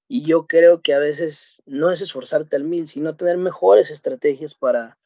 Y 0.06 0.24
yo 0.24 0.46
creo 0.46 0.82
que 0.82 0.92
a 0.92 0.98
veces 0.98 1.62
no 1.64 1.90
es 1.90 2.02
esforzarte 2.02 2.56
al 2.56 2.64
mil, 2.64 2.88
sino 2.88 3.16
tener 3.16 3.38
mejores 3.38 3.90
estrategias 3.90 4.54
para, 4.54 4.98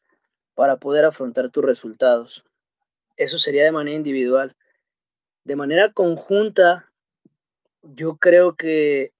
para 0.55 0.77
poder 0.77 1.05
afrontar 1.05 1.49
tus 1.51 1.63
resultados. 1.63 2.43
Eso 3.15 3.39
sería 3.39 3.63
de 3.63 3.71
manera 3.71 3.95
individual 3.95 4.57
de 5.43 5.55
manera 5.55 5.91
conjunta, 5.91 6.91
yo 7.81 8.17
creo 8.17 8.55
que 8.55 9.13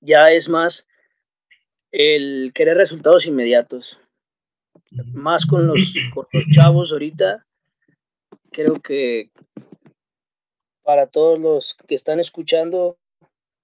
ya 0.00 0.30
es 0.32 0.48
más 0.48 0.88
el 1.92 2.52
querer 2.54 2.76
resultados 2.76 3.26
inmediatos. 3.26 3.99
Más 4.90 5.46
con 5.46 5.66
los, 5.66 5.94
con 6.12 6.26
los 6.32 6.44
chavos 6.50 6.92
ahorita, 6.92 7.46
creo 8.50 8.74
que 8.74 9.30
para 10.82 11.06
todos 11.06 11.38
los 11.38 11.76
que 11.86 11.94
están 11.94 12.18
escuchando, 12.18 12.98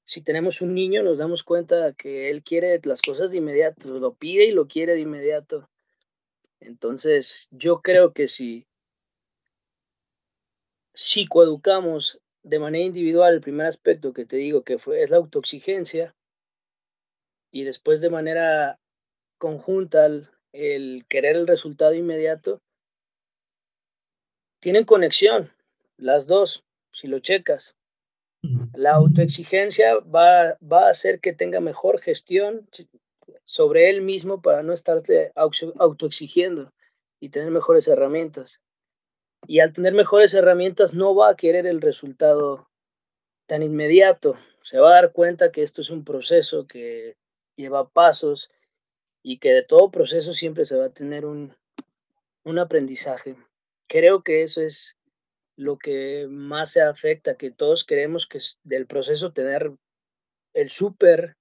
si 0.04 0.23
tenemos 0.23 0.61
un 0.61 0.75
niño, 0.75 1.02
nos 1.02 1.18
damos 1.18 1.42
cuenta 1.42 1.92
que 1.92 2.30
él 2.30 2.45
quiere 2.45 2.80
las 2.85 3.02
cosas 3.02 3.30
de 3.30 3.38
inmediato, 3.38 3.99
lo 3.99 4.14
pide 4.14 4.45
y 4.47 4.52
lo 4.52 4.68
quiere 4.68 4.95
de 4.95 5.00
inmediato. 5.00 5.68
Entonces, 6.61 7.49
yo 7.50 7.80
creo 7.83 8.12
que 8.12 8.28
si, 8.28 8.66
si 10.95 11.26
coeducamos 11.26 12.21
de 12.45 12.61
manera 12.61 12.85
individual 12.85 13.35
el 13.35 13.40
primer 13.40 13.66
aspecto 13.66 14.12
que 14.12 14.25
te 14.25 14.37
digo 14.37 14.62
que 14.62 14.78
fue, 14.78 15.02
es 15.02 15.11
la 15.11 15.16
autoexigencia, 15.16 16.14
y 17.50 17.64
después 17.64 18.00
de 18.00 18.11
manera 18.11 18.78
conjunta 19.38 20.09
el, 20.56 21.04
querer 21.08 21.36
el 21.36 21.46
resultado 21.46 21.94
inmediato, 21.94 22.60
tienen 24.60 24.84
conexión, 24.84 25.52
las 25.96 26.26
dos, 26.26 26.64
si 26.92 27.06
lo 27.08 27.20
checas. 27.20 27.76
La 28.75 28.94
autoexigencia 28.94 29.96
va, 29.98 30.56
va 30.60 30.86
a 30.86 30.90
hacer 30.90 31.20
que 31.20 31.32
tenga 31.32 31.60
mejor 31.60 32.00
gestión 32.00 32.68
sobre 33.44 33.90
él 33.90 34.02
mismo 34.02 34.40
para 34.40 34.62
no 34.62 34.72
estarte 34.72 35.32
autoexigiendo 35.34 36.72
y 37.20 37.28
tener 37.30 37.50
mejores 37.50 37.88
herramientas. 37.88 38.62
Y 39.46 39.60
al 39.60 39.72
tener 39.72 39.94
mejores 39.94 40.34
herramientas 40.34 40.94
no 40.94 41.14
va 41.14 41.30
a 41.30 41.36
querer 41.36 41.66
el 41.66 41.80
resultado 41.80 42.68
tan 43.46 43.62
inmediato. 43.62 44.38
Se 44.62 44.80
va 44.80 44.90
a 44.90 45.02
dar 45.02 45.12
cuenta 45.12 45.52
que 45.52 45.62
esto 45.62 45.80
es 45.80 45.90
un 45.90 46.04
proceso 46.04 46.66
que 46.66 47.16
lleva 47.56 47.88
pasos 47.88 48.50
y 49.28 49.38
que 49.38 49.52
de 49.52 49.64
todo 49.64 49.90
proceso 49.90 50.33
siempre 50.35 50.64
se 50.64 50.76
va 50.76 50.85
a 50.85 50.92
tener 50.92 51.26
un, 51.26 51.52
un 52.45 52.61
aprendizaje. 52.61 53.35
Creo 53.88 54.23
que 54.23 54.45
eso 54.45 54.62
es 54.62 54.97
lo 55.56 55.78
que 55.78 56.28
más 56.30 56.71
se 56.71 56.83
afecta, 56.83 57.35
que 57.35 57.50
todos 57.50 57.83
queremos 57.83 58.28
que 58.28 58.38
del 58.62 58.87
proceso 58.87 59.33
tener 59.33 59.73
el 60.54 60.71
súper, 60.71 61.35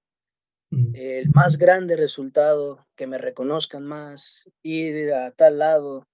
mm. 0.71 0.95
el 0.95 1.29
más 1.29 1.59
grande 1.59 1.95
resultado, 1.95 2.87
que 2.95 3.05
me 3.05 3.19
reconozcan 3.19 3.85
más, 3.85 4.49
ir 4.63 5.13
a 5.13 5.29
tal 5.29 5.59
lado. 5.59 6.07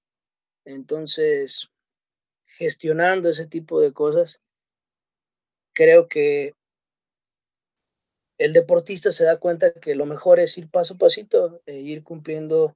Entonces, 0.66 1.70
gestionando 2.48 3.30
ese 3.30 3.48
tipo 3.48 3.80
de 3.80 3.94
cosas, 3.94 4.42
creo 5.74 6.10
que 6.10 6.52
el 8.44 8.54
deportista 8.54 9.12
se 9.12 9.24
da 9.24 9.38
cuenta 9.38 9.72
que 9.72 9.94
lo 9.94 10.06
mejor 10.08 10.40
es 10.40 10.58
ir 10.58 10.68
paso 10.70 10.96
a 10.96 10.98
pasito, 10.98 11.62
e 11.68 11.76
ir 11.76 12.04
cumpliendo 12.04 12.76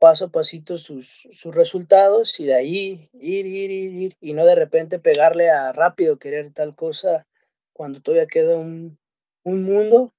paso 0.00 0.26
a 0.26 0.28
pasito 0.30 0.78
sus, 0.78 1.28
sus 1.32 1.54
resultados 1.54 2.38
y 2.40 2.46
de 2.46 2.54
ahí 2.54 3.10
ir, 3.12 3.46
ir, 3.46 3.70
ir, 3.70 3.92
ir, 3.92 4.16
y 4.20 4.32
no 4.32 4.44
de 4.44 4.56
repente 4.56 4.98
pegarle 4.98 5.50
a 5.50 5.72
rápido 5.72 6.18
querer 6.18 6.52
tal 6.52 6.74
cosa 6.74 7.26
cuando 7.72 8.00
todavía 8.00 8.26
queda 8.26 8.56
un, 8.56 8.98
un 9.44 9.62
mundo. 9.62 10.12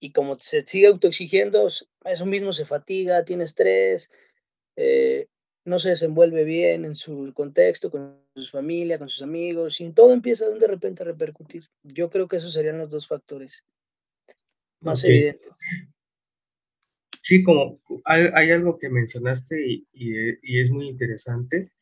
Y 0.00 0.12
como 0.12 0.38
se 0.38 0.62
sigue 0.66 0.86
autoexigiendo, 0.86 1.68
eso 1.68 2.26
mismo 2.26 2.52
se 2.52 2.66
fatiga, 2.66 3.24
tiene 3.24 3.44
estrés, 3.44 4.10
eh, 4.76 5.26
no 5.66 5.78
se 5.78 5.90
desenvuelve 5.90 6.44
bien 6.44 6.84
en 6.84 6.96
su 6.96 7.32
contexto, 7.34 7.90
con 7.90 8.16
su 8.34 8.50
familia, 8.50 8.98
con 8.98 9.08
sus 9.08 9.22
amigos, 9.22 9.80
y 9.80 9.90
todo 9.90 10.12
empieza 10.12 10.48
de 10.48 10.66
repente 10.66 11.02
a 11.02 11.06
repercutir. 11.06 11.68
Yo 11.82 12.08
creo 12.08 12.28
que 12.28 12.36
esos 12.36 12.52
serían 12.52 12.78
los 12.78 12.90
dos 12.90 13.08
factores 13.08 13.64
más 14.80 15.04
evidentes. 15.04 15.50
Sí, 17.20 17.42
como 17.42 17.80
hay, 18.04 18.50
algo 18.52 18.78
que 18.78 18.88
mencionaste 18.88 19.60
y, 19.66 19.86
y, 19.92 20.60
es 20.60 20.70
muy 20.70 20.86
interesante 20.86 21.72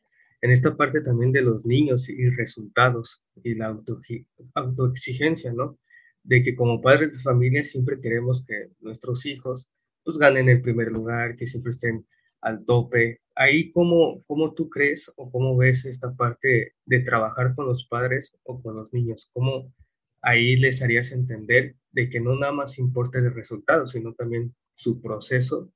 en 0.41 0.49
esta 0.49 0.75
parte 0.75 1.01
también 1.01 1.31
de 1.31 1.43
los 1.43 1.67
niños 1.67 2.09
y 2.09 2.29
resultados 2.31 3.23
y 3.43 3.53
la 3.53 3.67
auto, 3.67 3.97
autoexigencia, 4.55 5.53
¿no? 5.53 5.77
De 6.23 6.41
que 6.41 6.55
como 6.55 6.81
padres 6.81 7.15
de 7.15 7.21
familia 7.21 7.63
siempre 7.63 8.01
queremos 8.01 8.43
que 8.43 8.71
nuestros 8.79 9.27
hijos 9.27 9.69
pues 10.03 10.17
ganen 10.17 10.49
el 10.49 10.61
primer 10.61 10.87
lugar, 10.87 11.35
que 11.35 11.45
siempre 11.45 11.71
estén 11.71 12.07
al 12.41 12.65
tope. 12.65 13.21
Ahí, 13.35 13.71
¿cómo, 13.71 14.23
¿cómo 14.25 14.53
tú 14.53 14.69
crees 14.69 15.13
o 15.17 15.29
cómo 15.31 15.57
ves 15.57 15.85
esta 15.85 16.13
parte 16.13 16.73
de 16.85 16.99
trabajar 17.01 17.53
con 17.55 17.65
los 17.65 17.85
padres 17.87 18.37
o 18.43 18.61
con 18.61 18.75
los 18.75 18.93
niños? 18.93 19.29
¿Cómo 19.33 19.73
ahí 20.21 20.55
les 20.55 20.81
harías 20.81 21.11
entender 21.11 21.75
de 21.91 22.09
que 22.09 22.19
no 22.19 22.35
nada 22.35 22.51
más 22.51 22.79
importa 22.79 23.19
el 23.19 23.33
resultado, 23.33 23.85
sino 23.87 24.13
también 24.13 24.55
su 24.71 25.01
proceso 25.01 25.69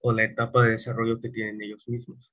o 0.00 0.12
la 0.12 0.24
etapa 0.24 0.62
de 0.62 0.70
desarrollo 0.70 1.20
que 1.20 1.30
tienen 1.30 1.60
ellos 1.60 1.86
mismos. 1.88 2.30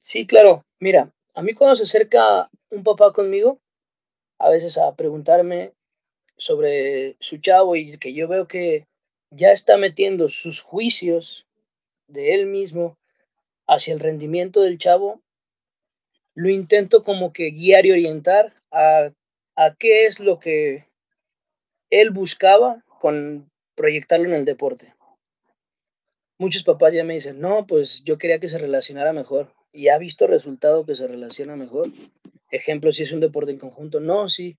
Sí, 0.00 0.26
claro. 0.26 0.64
Mira, 0.80 1.12
a 1.34 1.42
mí 1.42 1.52
cuando 1.54 1.76
se 1.76 1.84
acerca 1.84 2.50
un 2.70 2.82
papá 2.82 3.12
conmigo, 3.12 3.60
a 4.38 4.50
veces 4.50 4.78
a 4.78 4.94
preguntarme 4.96 5.72
sobre 6.36 7.16
su 7.20 7.38
chavo 7.38 7.76
y 7.76 7.96
que 7.98 8.12
yo 8.12 8.26
veo 8.26 8.48
que 8.48 8.86
ya 9.30 9.50
está 9.50 9.76
metiendo 9.76 10.28
sus 10.28 10.60
juicios 10.60 11.46
de 12.08 12.34
él 12.34 12.46
mismo 12.46 12.96
hacia 13.66 13.94
el 13.94 14.00
rendimiento 14.00 14.60
del 14.60 14.78
chavo, 14.78 15.22
lo 16.34 16.48
intento 16.48 17.02
como 17.02 17.32
que 17.32 17.50
guiar 17.50 17.86
y 17.86 17.92
orientar 17.92 18.54
a, 18.70 19.12
a 19.56 19.74
qué 19.78 20.06
es 20.06 20.20
lo 20.20 20.38
que 20.38 20.88
él 21.90 22.10
buscaba 22.10 22.84
con 23.00 23.50
proyectarlo 23.76 24.28
en 24.28 24.34
el 24.34 24.44
deporte 24.44 24.94
muchos 26.38 26.62
papás 26.62 26.92
ya 26.92 27.04
me 27.04 27.14
dicen, 27.14 27.40
no, 27.40 27.66
pues 27.66 28.04
yo 28.04 28.18
quería 28.18 28.38
que 28.38 28.48
se 28.48 28.58
relacionara 28.58 29.12
mejor 29.12 29.54
y 29.72 29.88
ha 29.88 29.98
visto 29.98 30.26
resultado 30.26 30.84
que 30.84 30.94
se 30.94 31.06
relaciona 31.06 31.56
mejor. 31.56 31.90
Ejemplo, 32.50 32.92
si 32.92 33.02
es 33.02 33.12
un 33.12 33.20
deporte 33.20 33.50
en 33.50 33.58
conjunto, 33.58 34.00
no, 34.00 34.28
sí. 34.28 34.58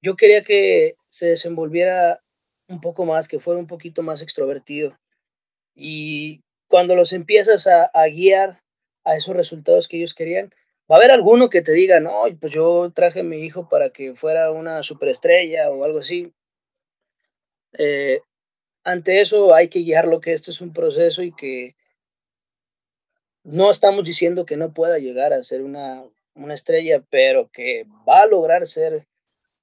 Yo 0.00 0.16
quería 0.16 0.42
que 0.42 0.94
se 1.08 1.26
desenvolviera 1.26 2.22
un 2.68 2.80
poco 2.80 3.04
más, 3.04 3.28
que 3.28 3.40
fuera 3.40 3.58
un 3.58 3.66
poquito 3.66 4.02
más 4.02 4.22
extrovertido. 4.22 4.98
Y 5.74 6.42
cuando 6.74 6.96
los 6.96 7.12
empiezas 7.12 7.68
a, 7.68 8.06
guiar 8.08 8.60
a 9.04 9.14
esos 9.14 9.36
resultados 9.36 9.86
que 9.86 9.96
ellos 9.98 10.12
querían, 10.12 10.52
va 10.90 10.96
a 10.96 10.98
haber 10.98 11.12
alguno 11.12 11.48
que 11.48 11.62
te 11.62 11.70
diga, 11.70 12.00
no, 12.00 12.24
pues 12.40 12.52
yo 12.52 12.90
traje 12.92 13.20
a 13.20 13.22
mi 13.22 13.44
hijo 13.44 13.68
para 13.68 13.90
que 13.90 14.16
fuera 14.16 14.50
una 14.50 14.82
superestrella 14.82 15.70
o 15.70 15.84
algo 15.84 16.00
así. 16.00 16.32
Eh, 17.78 18.22
ante 18.82 19.20
eso 19.20 19.54
hay 19.54 19.68
que 19.68 19.84
guiarlo 19.84 20.20
que 20.20 20.32
esto 20.32 20.50
es 20.50 20.60
un 20.60 20.72
proceso 20.72 21.22
y 21.22 21.32
que 21.32 21.76
no 23.44 23.70
estamos 23.70 24.02
diciendo 24.02 24.44
que 24.44 24.56
no 24.56 24.74
pueda 24.74 24.98
llegar 24.98 25.32
a 25.32 25.44
ser 25.44 25.62
una, 25.62 26.02
una 26.34 26.54
estrella, 26.54 27.04
pero 27.08 27.52
que 27.52 27.86
va 28.08 28.22
a 28.22 28.26
lograr 28.26 28.66
ser 28.66 29.06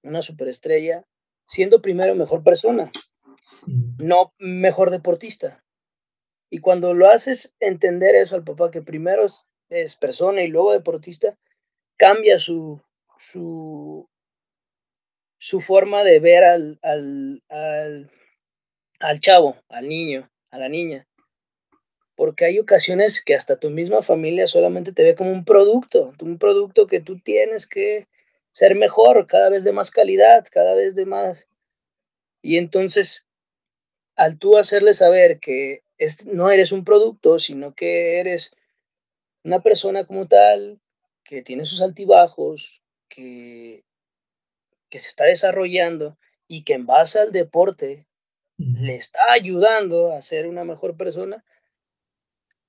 una 0.02 0.22
superestrella 0.22 1.06
siendo 1.46 1.82
primero 1.82 2.16
mejor 2.16 2.42
persona, 2.42 2.90
no 3.98 4.34
mejor 4.40 4.92
deportista. 4.92 5.62
Y 6.52 6.60
cuando 6.60 6.94
lo 6.94 7.10
haces 7.10 7.56
entender 7.60 8.14
eso 8.14 8.36
al 8.36 8.44
papá, 8.44 8.70
que 8.70 8.84
primero 8.84 9.26
es 9.70 9.96
persona 9.96 10.44
y 10.44 10.48
luego 10.48 10.74
deportista, 10.74 11.36
cambia 11.98 12.38
su, 12.38 12.80
su, 13.18 14.08
su 15.40 15.62
forma 15.62 16.04
de 16.04 16.20
ver 16.20 16.44
al, 16.44 16.80
al, 16.84 17.42
al 17.50 18.12
al 19.02 19.20
chavo, 19.20 19.58
al 19.70 19.88
niño, 19.88 20.30
a 20.52 20.58
la 20.58 20.70
niña. 20.70 21.08
Porque 22.16 22.46
hay 22.46 22.60
ocasiones 22.60 23.24
que 23.24 23.36
hasta 23.36 23.60
tu 23.60 23.70
misma 23.70 24.02
familia 24.02 24.48
solamente 24.48 24.94
te 24.94 25.04
ve 25.04 25.16
como 25.16 25.32
un 25.32 25.44
producto, 25.44 26.14
un 26.22 26.38
producto 26.38 26.88
que 26.88 27.00
tú 27.00 27.20
tienes 27.20 27.68
que 27.68 28.08
ser 28.52 28.76
mejor, 28.76 29.28
cada 29.28 29.50
vez 29.50 29.64
de 29.64 29.72
más 29.72 29.92
calidad, 29.92 30.46
cada 30.52 30.76
vez 30.76 30.96
de 30.96 31.06
más. 31.06 31.48
Y 32.42 32.58
entonces, 32.58 33.26
al 34.16 34.38
tú 34.38 34.58
hacerle 34.58 34.94
saber 34.94 35.40
que 35.40 35.84
no 36.32 36.50
eres 36.50 36.72
un 36.72 36.84
producto, 36.84 37.40
sino 37.40 37.74
que 37.74 38.20
eres 38.20 38.56
una 39.44 39.62
persona 39.62 40.06
como 40.06 40.28
tal, 40.28 40.80
que 41.24 41.42
tiene 41.42 41.66
sus 41.66 41.82
altibajos, 41.82 42.82
que, 43.08 43.84
que 44.90 45.00
se 45.00 45.08
está 45.08 45.26
desarrollando 45.26 46.18
y 46.48 46.64
que 46.64 46.74
en 46.74 46.86
base 46.86 47.20
al 47.20 47.32
deporte 47.32 48.08
le 48.58 48.96
está 48.96 49.32
ayudando 49.32 50.12
a 50.12 50.22
ser 50.22 50.48
una 50.48 50.64
mejor 50.64 50.96
persona, 50.96 51.44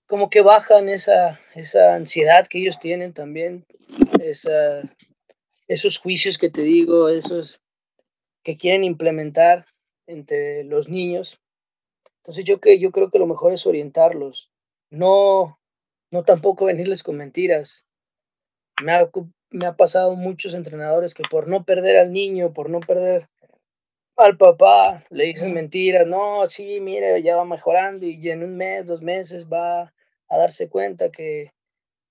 como 0.07 0.31
que 0.31 0.41
bajan 0.41 0.89
esa, 0.89 1.41
esa 1.55 1.95
ansiedad 1.95 2.47
que 2.47 2.59
ellos 2.59 2.79
tienen 2.79 3.12
también, 3.12 3.67
esa, 4.21 4.83
esos 5.69 5.99
juicios 5.99 6.39
que 6.39 6.51
te 6.51 6.62
digo, 6.62 7.09
esos 7.09 7.61
que 8.43 8.57
quieren 8.57 8.85
implementar 8.85 9.67
entre 10.07 10.65
los 10.65 10.89
niños. 10.89 11.42
Entonces 12.23 12.45
yo, 12.45 12.61
que, 12.61 12.79
yo 12.79 12.93
creo 12.93 13.11
que 13.11 13.19
lo 13.19 13.26
mejor 13.26 13.52
es 13.52 13.67
orientarlos, 13.67 14.49
no, 14.91 15.59
no 16.12 16.23
tampoco 16.23 16.67
venirles 16.67 17.02
con 17.02 17.17
mentiras. 17.17 17.85
Me 18.81 18.93
me 19.50 19.67
ha 19.67 19.76
pasado 19.76 20.14
muchos 20.14 20.55
entrenadores 20.55 21.14
que 21.14 21.25
por 21.29 21.49
no 21.49 21.64
perder 21.64 21.99
al 21.99 22.12
niño, 22.12 22.52
por 22.52 22.71
no 22.71 22.81
perder 22.81 23.29
al 24.17 24.37
papá 24.37 25.05
le 25.11 25.25
dicen 25.25 25.52
mentiras, 25.52 26.07
no, 26.07 26.47
sí, 26.47 26.81
mire, 26.81 27.23
ya 27.23 27.37
va 27.37 27.45
mejorando 27.45 28.07
y 28.07 28.31
en 28.31 28.45
un 28.45 28.57
mes, 28.57 28.87
dos 28.87 29.02
meses 29.02 29.49
va 29.50 29.93
a 30.29 30.38
darse 30.38 30.69
cuenta 30.69 31.11
que 31.11 31.52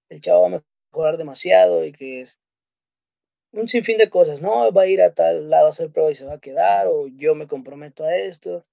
el 0.10 0.22
chavo 0.22 0.42
va 0.42 0.58
a 0.58 0.62
mejorar 0.92 1.18
demasiado 1.18 1.86
y 1.86 1.94
que 1.94 2.22
es 2.22 2.40
un 3.54 3.68
sinfín 3.68 3.98
de 3.98 4.10
cosas, 4.10 4.42
no, 4.42 4.72
va 4.72 4.84
a 4.84 4.88
ir 4.88 5.02
a 5.02 5.14
tal 5.14 5.50
lado 5.50 5.68
a 5.68 5.70
hacer 5.70 5.92
prueba 5.92 6.12
y 6.12 6.16
se 6.16 6.26
va 6.26 6.36
a 6.36 6.40
quedar, 6.40 6.88
o 6.88 7.08
yo 7.08 7.36
me 7.36 7.48
comprometo 7.48 8.04
a 8.04 8.16
esto. 8.16 8.66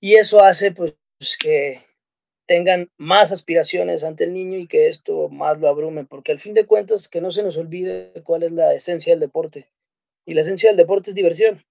Y 0.00 0.14
eso 0.14 0.42
hace 0.42 0.72
pues 0.72 0.96
que 1.38 1.80
tengan 2.46 2.90
más 2.96 3.30
aspiraciones 3.30 4.04
ante 4.04 4.24
el 4.24 4.32
niño 4.32 4.58
y 4.58 4.66
que 4.66 4.86
esto 4.86 5.28
más 5.28 5.58
lo 5.58 5.68
abrume, 5.68 6.04
porque 6.04 6.32
al 6.32 6.38
fin 6.38 6.54
de 6.54 6.66
cuentas 6.66 7.08
que 7.08 7.20
no 7.20 7.30
se 7.30 7.42
nos 7.42 7.56
olvide 7.56 8.12
cuál 8.24 8.42
es 8.42 8.52
la 8.52 8.72
esencia 8.74 9.12
del 9.12 9.20
deporte. 9.20 9.68
Y 10.24 10.34
la 10.34 10.40
esencia 10.40 10.70
del 10.70 10.76
deporte 10.76 11.10
es 11.10 11.16
diversión. 11.16 11.64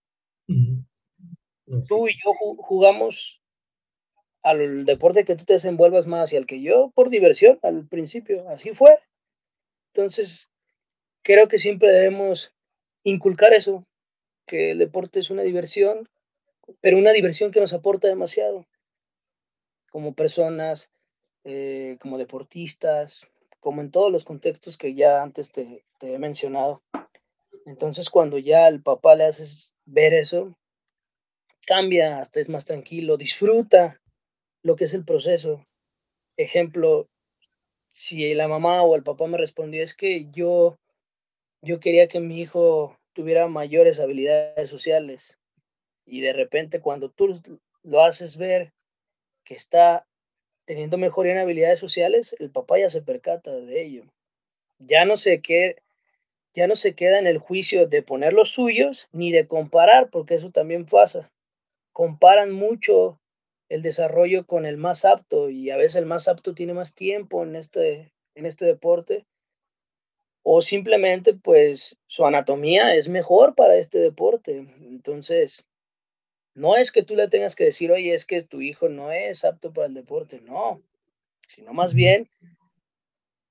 Tú 1.88 2.08
y 2.08 2.14
yo 2.14 2.34
jugamos 2.60 3.42
al 4.44 4.86
deporte 4.86 5.26
que 5.26 5.36
tú 5.36 5.46
te 5.46 5.54
desenvuelvas 5.54 6.08
más 6.08 6.32
y 6.32 6.38
al 6.38 6.46
que 6.46 6.62
yo 6.62 6.92
por 6.96 7.10
diversión 7.10 7.60
al 7.64 7.88
principio, 7.88 8.48
así 8.50 8.74
fue. 8.74 9.00
Entonces, 9.94 10.52
creo 11.24 11.48
que 11.48 11.58
siempre 11.58 11.92
debemos 11.92 12.54
inculcar 13.04 13.54
eso, 13.54 13.86
que 14.46 14.72
el 14.72 14.78
deporte 14.78 15.20
es 15.20 15.30
una 15.30 15.42
diversión, 15.42 16.08
pero 16.82 16.98
una 16.98 17.12
diversión 17.12 17.52
que 17.52 17.60
nos 17.60 17.74
aporta 17.74 18.08
demasiado 18.08 18.66
como 19.92 20.14
personas, 20.14 20.92
eh, 21.44 21.98
como 22.00 22.18
deportistas, 22.18 23.28
como 23.60 23.82
en 23.82 23.92
todos 23.92 24.12
los 24.12 24.24
contextos 24.24 24.78
que 24.78 24.94
ya 24.94 25.22
antes 25.22 25.52
te, 25.52 25.84
he 26.02 26.18
mencionado. 26.20 26.84
Entonces, 27.66 28.10
cuando 28.10 28.38
ya 28.38 28.66
al 28.66 28.82
papá 28.82 29.16
le 29.16 29.26
haces 29.26 29.76
ver 29.86 30.14
eso, 30.14 30.56
cambia, 31.66 32.20
hasta 32.20 32.40
es 32.40 32.50
más 32.50 32.66
tranquilo, 32.66 33.18
disfruta 33.18 34.00
lo 34.62 34.76
que 34.76 34.86
es 34.86 34.94
el 34.94 35.04
proceso. 35.04 35.66
Ejemplo, 36.38 37.10
si 37.90 38.34
la 38.34 38.48
mamá 38.48 38.84
o 38.84 38.96
el 38.96 39.04
papá 39.04 39.28
me 39.28 39.38
respondió, 39.38 39.84
es 39.84 39.96
que 39.96 40.30
yo, 40.32 40.78
yo 41.62 41.80
quería 41.80 42.08
que 42.08 42.20
mi 42.20 42.40
hijo 42.40 42.98
tuviera 43.14 43.48
mayores 43.48 44.00
habilidades 44.00 44.70
sociales. 44.70 45.38
Y 46.08 46.22
de 46.22 46.34
repente 46.34 46.82
cuando 46.82 47.10
tú 47.10 47.40
lo 47.84 48.04
haces 48.04 48.38
ver 48.38 48.74
que 49.44 49.54
está 49.54 50.08
teniendo 50.66 50.98
mejoría 50.98 51.34
en 51.34 51.40
habilidades 51.40 51.80
sociales, 51.80 52.36
el 52.40 52.50
papá 52.50 52.80
ya 52.80 52.90
se 52.90 53.04
percata 53.04 53.52
de 53.52 53.84
ello. 53.84 54.04
Ya 54.80 55.06
no 55.06 55.18
se, 55.18 55.42
que, 55.42 55.76
ya 56.56 56.66
no 56.66 56.76
se 56.76 56.96
queda 56.96 57.20
en 57.20 57.28
el 57.28 57.38
juicio 57.38 57.88
de 57.88 58.02
poner 58.02 58.34
los 58.34 58.50
suyos 58.50 59.08
ni 59.12 59.32
de 59.32 59.48
comparar, 59.48 60.10
porque 60.10 60.34
eso 60.34 60.50
también 60.50 60.86
pasa 60.86 61.30
comparan 61.98 62.52
mucho 62.52 63.20
el 63.70 63.82
desarrollo 63.82 64.46
con 64.46 64.68
el 64.68 64.78
más 64.78 65.04
apto 65.04 65.50
y 65.50 65.72
a 65.72 65.78
veces 65.78 65.96
el 65.96 66.06
más 66.06 66.28
apto 66.28 66.54
tiene 66.54 66.76
más 66.76 66.94
tiempo 66.94 67.42
en 67.42 67.56
este, 67.56 68.14
en 68.36 68.46
este 68.46 68.66
deporte 68.66 69.26
o 70.44 70.62
simplemente 70.62 71.34
pues 71.34 71.98
su 72.06 72.24
anatomía 72.24 72.94
es 72.94 73.10
mejor 73.10 73.56
para 73.56 73.78
este 73.78 73.98
deporte. 73.98 74.58
Entonces, 74.80 75.67
no 76.58 76.76
es 76.76 76.92
que 76.92 77.04
tú 77.04 77.16
le 77.16 77.28
tengas 77.28 77.56
que 77.56 77.66
decir, 77.66 77.92
oye, 77.92 78.16
es 78.16 78.26
que 78.26 78.42
tu 78.42 78.62
hijo 78.62 78.90
no 78.90 79.12
es 79.12 79.46
apto 79.46 79.72
para 79.72 79.86
el 79.86 79.94
deporte, 79.94 80.42
no, 80.42 80.82
sino 81.48 81.72
más 81.72 81.94
bien 81.94 82.32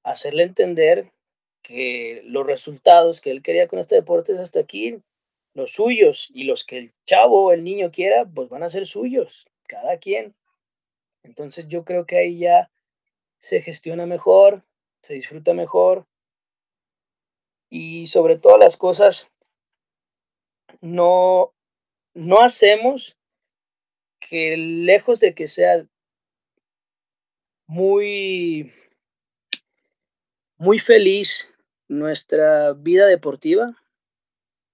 hacerle 0.02 0.42
entender 0.42 1.12
que 1.62 2.22
los 2.24 2.44
resultados 2.44 3.20
que 3.20 3.30
él 3.30 3.42
quería 3.42 3.68
con 3.68 3.78
este 3.78 3.94
deporte 3.94 4.32
es 4.32 4.40
hasta 4.40 4.58
aquí, 4.58 5.00
los 5.54 5.70
suyos 5.70 6.32
y 6.34 6.44
los 6.44 6.64
que 6.64 6.78
el 6.78 6.90
chavo 7.06 7.44
o 7.44 7.52
el 7.52 7.62
niño 7.62 7.92
quiera, 7.92 8.24
pues 8.26 8.48
van 8.48 8.64
a 8.64 8.68
ser 8.68 8.86
suyos, 8.86 9.46
cada 9.68 9.98
quien. 9.98 10.34
Entonces 11.22 11.68
yo 11.68 11.84
creo 11.84 12.06
que 12.06 12.18
ahí 12.18 12.38
ya 12.38 12.72
se 13.38 13.62
gestiona 13.62 14.06
mejor, 14.06 14.64
se 15.02 15.14
disfruta 15.14 15.54
mejor 15.54 16.06
y 17.70 18.08
sobre 18.08 18.36
todas 18.36 18.58
las 18.58 18.76
cosas 18.76 19.30
no, 20.80 21.52
no 22.16 22.40
hacemos 22.40 23.14
que 24.18 24.56
lejos 24.56 25.20
de 25.20 25.34
que 25.34 25.48
sea 25.48 25.86
muy, 27.66 28.72
muy 30.56 30.78
feliz 30.78 31.52
nuestra 31.88 32.72
vida 32.72 33.06
deportiva, 33.06 33.76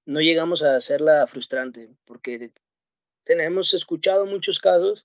no 0.06 0.20
llegamos 0.20 0.62
a 0.62 0.76
hacerla 0.76 1.26
frustrante, 1.26 1.90
porque 2.04 2.52
tenemos 3.24 3.74
escuchado 3.74 4.24
muchos 4.24 4.60
casos 4.60 5.04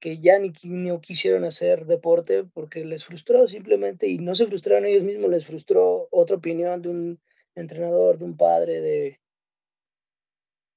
que 0.00 0.18
ya 0.18 0.38
ni, 0.38 0.52
ni 0.64 1.00
quisieron 1.00 1.44
hacer 1.44 1.86
deporte 1.86 2.44
porque 2.44 2.84
les 2.84 3.06
frustró 3.06 3.48
simplemente 3.48 4.06
y 4.06 4.18
no 4.18 4.34
se 4.34 4.46
frustraron 4.46 4.84
ellos 4.84 5.02
mismos, 5.02 5.30
les 5.30 5.46
frustró 5.46 6.08
otra 6.10 6.36
opinión 6.36 6.82
de 6.82 6.90
un 6.90 7.20
entrenador, 7.54 8.18
de 8.18 8.24
un 8.26 8.36
padre, 8.36 8.82
de, 8.82 9.20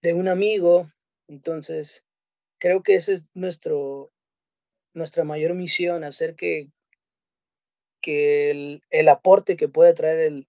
de 0.02 0.14
un 0.14 0.28
amigo. 0.28 0.92
Entonces, 1.28 2.06
creo 2.60 2.84
que 2.84 2.96
esa 2.96 3.14
es 3.14 3.30
nuestro, 3.34 4.12
nuestra 4.94 5.24
mayor 5.24 5.54
misión, 5.54 6.04
hacer 6.04 6.36
que, 6.36 6.70
que 8.02 8.52
el, 8.52 8.84
el 8.90 9.10
aporte 9.10 9.56
que 9.56 9.68
puede 9.68 9.94
traer 9.94 10.20
el, 10.20 10.48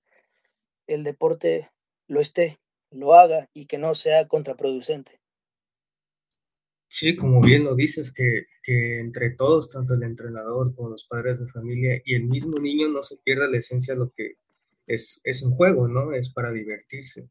el 0.86 1.04
deporte 1.04 1.70
lo 2.08 2.20
esté 2.20 2.58
lo 2.92 3.14
haga 3.14 3.48
y 3.52 3.66
que 3.66 3.78
no 3.78 3.94
sea 3.94 4.28
contraproducente. 4.28 5.20
Sí, 6.88 7.16
como 7.16 7.40
bien 7.40 7.64
lo 7.64 7.74
dices, 7.74 8.12
que, 8.12 8.46
que, 8.62 9.00
entre 9.00 9.30
todos, 9.30 9.70
tanto 9.70 9.94
el 9.94 10.02
entrenador 10.02 10.74
como 10.74 10.90
los 10.90 11.06
padres 11.06 11.40
de 11.40 11.48
familia 11.48 12.00
y 12.04 12.14
el 12.14 12.24
mismo 12.24 12.58
niño 12.58 12.88
no 12.88 13.02
se 13.02 13.16
pierda 13.24 13.48
la 13.48 13.58
esencia 13.58 13.94
de 13.94 14.00
lo 14.00 14.12
que 14.14 14.34
es, 14.86 15.20
es 15.24 15.42
un 15.42 15.54
juego, 15.54 15.88
¿no? 15.88 16.12
Es 16.12 16.30
para 16.30 16.52
divertirse, 16.52 17.28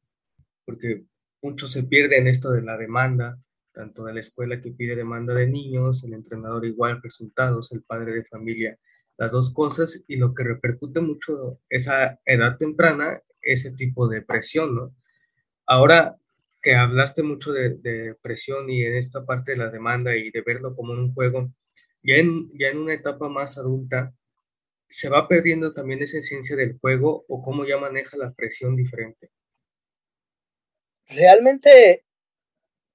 porque 0.65 1.05
mucho 1.41 1.67
se 1.67 1.83
pierde 1.83 2.17
en 2.17 2.27
esto 2.27 2.51
de 2.51 2.61
la 2.61 2.77
demanda, 2.77 3.39
tanto 3.71 4.03
de 4.03 4.13
la 4.13 4.19
escuela 4.19 4.61
que 4.61 4.71
pide 4.71 4.95
demanda 4.95 5.33
de 5.33 5.47
niños, 5.47 6.03
el 6.03 6.13
entrenador 6.13 6.65
igual 6.65 7.01
resultados, 7.01 7.71
el 7.71 7.83
padre 7.83 8.13
de 8.13 8.25
familia, 8.25 8.77
las 9.17 9.31
dos 9.31 9.53
cosas, 9.53 10.03
y 10.07 10.17
lo 10.17 10.33
que 10.33 10.43
repercute 10.43 11.01
mucho 11.01 11.59
esa 11.69 12.19
edad 12.25 12.57
temprana, 12.57 13.19
ese 13.41 13.71
tipo 13.71 14.07
de 14.07 14.21
presión, 14.21 14.75
¿no? 14.75 14.95
Ahora 15.65 16.17
que 16.61 16.75
hablaste 16.75 17.23
mucho 17.23 17.53
de, 17.53 18.15
presión 18.21 18.69
y 18.69 18.85
en 18.85 18.95
esta 18.95 19.25
parte 19.25 19.53
de 19.53 19.57
la 19.57 19.71
demanda 19.71 20.15
y 20.15 20.29
de 20.31 20.41
verlo 20.41 20.75
como 20.75 20.93
un 20.93 21.13
juego, 21.13 21.51
ya 22.03 22.15
en, 22.17 22.51
ya 22.57 22.69
en 22.69 22.77
una 22.79 22.93
etapa 22.93 23.29
más 23.29 23.57
adulta, 23.57 24.13
¿se 24.89 25.09
va 25.09 25.27
perdiendo 25.27 25.73
también 25.73 26.03
esa 26.03 26.19
esencia 26.19 26.55
del 26.55 26.77
juego 26.79 27.25
o 27.27 27.41
cómo 27.41 27.65
ya 27.65 27.79
maneja 27.79 28.17
la 28.17 28.33
presión 28.33 28.75
diferente? 28.75 29.31
Realmente, 31.13 32.05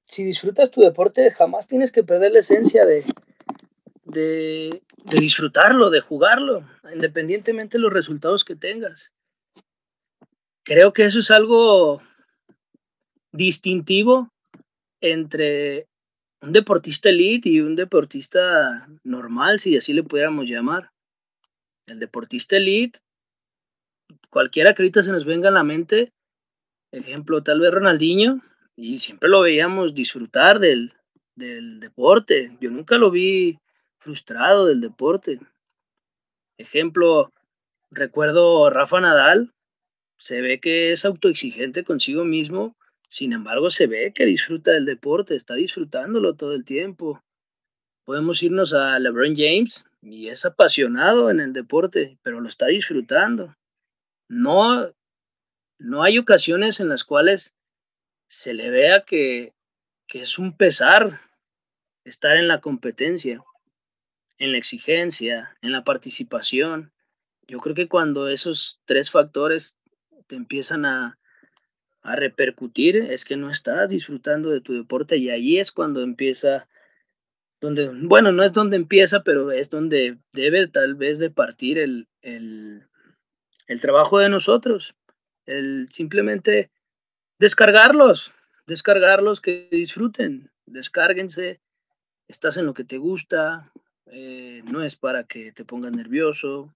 si 0.07 0.25
disfrutas 0.25 0.71
tu 0.71 0.81
deporte, 0.81 1.31
jamás 1.31 1.67
tienes 1.67 1.93
que 1.93 2.03
perder 2.03 2.33
la 2.33 2.39
esencia 2.39 2.87
de, 2.87 3.05
de, 4.05 4.83
disfrutarlo, 5.21 5.91
de 5.91 6.01
jugarlo, 6.01 6.67
independientemente 6.93 7.77
de 7.77 7.83
los 7.83 7.93
resultados 7.93 8.45
que 8.45 8.57
tengas. 8.57 9.13
Creo 10.65 10.93
que 10.93 11.05
eso 11.05 11.19
es 11.19 11.31
algo 11.31 12.03
distintivo 13.33 14.33
entre 15.03 15.87
un 16.41 16.53
deportista 16.53 17.11
elite 17.11 17.51
y 17.51 17.61
un 17.61 17.77
deportista 17.77 18.89
normal, 19.05 19.61
si 19.61 19.77
así 19.77 19.93
le 19.93 20.03
pudiéramos 20.03 20.47
llamar. 20.49 20.91
El 21.87 21.99
deportista 21.99 22.57
elite, 22.57 22.99
cualquiera 24.31 24.75
que 24.75 24.83
ahorita 24.83 25.03
se 25.03 25.13
nos 25.13 25.25
venga 25.25 25.51
a 25.51 25.53
la 25.53 25.63
mente, 25.63 26.13
ejemplo, 26.97 27.43
tal 27.43 27.61
vez 27.61 27.71
Ronaldinho, 27.71 28.43
y 28.77 28.99
siempre 28.99 29.29
lo 29.29 29.41
veíamos 29.41 29.95
disfrutar 29.95 30.59
del, 30.59 30.93
del 31.35 31.81
deporte. 31.81 32.57
Yo 32.61 32.71
nunca 32.71 32.97
lo 32.97 33.11
vi 33.11 33.59
frustrado 33.99 34.67
del 34.67 34.81
deporte. 34.81 35.41
Ejemplo, 36.59 37.33
recuerdo 37.91 38.71
Rafa 38.71 39.01
Nadal, 39.01 39.53
se 40.19 40.41
ve 40.41 40.61
que 40.61 40.93
es 40.93 41.05
autoexigente 41.05 41.85
consigo 41.85 42.25
mismo 42.25 42.77
sin 43.09 43.33
embargo, 43.33 43.71
se 43.71 43.87
ve 43.87 44.13
que 44.13 44.27
disfruta 44.27 44.73
del 44.73 44.85
deporte, 44.85 45.35
está 45.35 45.55
disfrutándolo 45.55 46.35
todo 46.35 46.55
el 46.55 46.65
tiempo. 46.65 47.23
Podemos 48.05 48.43
irnos 48.43 48.73
a 48.75 48.99
LeBron 48.99 49.35
James 49.37 49.85
y 50.03 50.29
es 50.29 50.45
apasionado 50.45 51.31
en 51.31 51.41
el 51.41 51.53
deporte, 51.53 52.19
pero 52.23 52.41
lo 52.41 52.49
está 52.49 52.67
disfrutando. 52.67 53.55
No, 54.29 54.93
no 55.79 56.03
hay 56.03 56.19
ocasiones 56.19 56.81
en 56.81 56.89
las 56.89 57.05
cuales 57.05 57.57
se 58.29 58.55
le 58.55 58.71
vea 58.71 59.05
que, 59.05 59.55
que 60.07 60.21
es 60.21 60.39
un 60.39 60.57
pesar 60.57 61.21
estar 62.05 62.37
en 62.37 62.49
la 62.49 62.61
competencia, 62.61 63.43
en 64.39 64.53
la 64.53 64.59
exigencia, 64.59 65.57
en 65.63 65.73
la 65.73 65.85
participación. 65.85 66.93
Yo 67.47 67.61
creo 67.61 67.75
que 67.75 67.89
cuando 67.89 68.29
esos 68.29 68.81
tres 68.85 69.11
factores 69.11 69.79
te 70.27 70.37
empiezan 70.37 70.85
a, 70.85 71.19
a 72.03 72.17
repercutir 72.17 72.97
es 72.97 73.25
que 73.25 73.37
no 73.37 73.51
estás 73.51 73.91
disfrutando 73.91 74.51
de 74.51 74.61
tu 74.61 74.75
deporte 74.75 75.17
y 75.17 75.31
ahí 75.31 75.59
es 75.59 75.73
cuando 75.73 76.03
empieza, 76.03 76.69
donde, 77.61 77.89
bueno, 77.89 78.33
no 78.33 78.45
es 78.45 78.53
donde 78.53 78.77
empieza, 78.77 79.23
pero 79.23 79.51
es 79.51 79.71
donde 79.71 80.19
debe 80.33 80.69
tal 80.69 80.95
vez 80.95 81.19
de 81.19 81.31
partir 81.31 81.79
el, 81.79 82.09
el, 82.23 82.87
el 83.67 83.81
trabajo 83.81 84.19
de 84.19 84.29
nosotros, 84.29 84.95
el 85.47 85.89
simplemente 85.91 86.71
descargarlos, 87.39 88.33
descargarlos 88.67 89.41
que 89.41 89.69
disfruten, 89.71 90.51
descárguense, 90.67 91.61
estás 92.29 92.57
en 92.57 92.67
lo 92.67 92.75
que 92.75 92.85
te 92.85 92.99
gusta, 92.99 93.73
eh, 94.07 94.63
no 94.65 94.83
es 94.83 94.97
para 94.97 95.25
que 95.25 95.53
te 95.53 95.65
pongas 95.65 95.93
nervioso, 95.93 96.75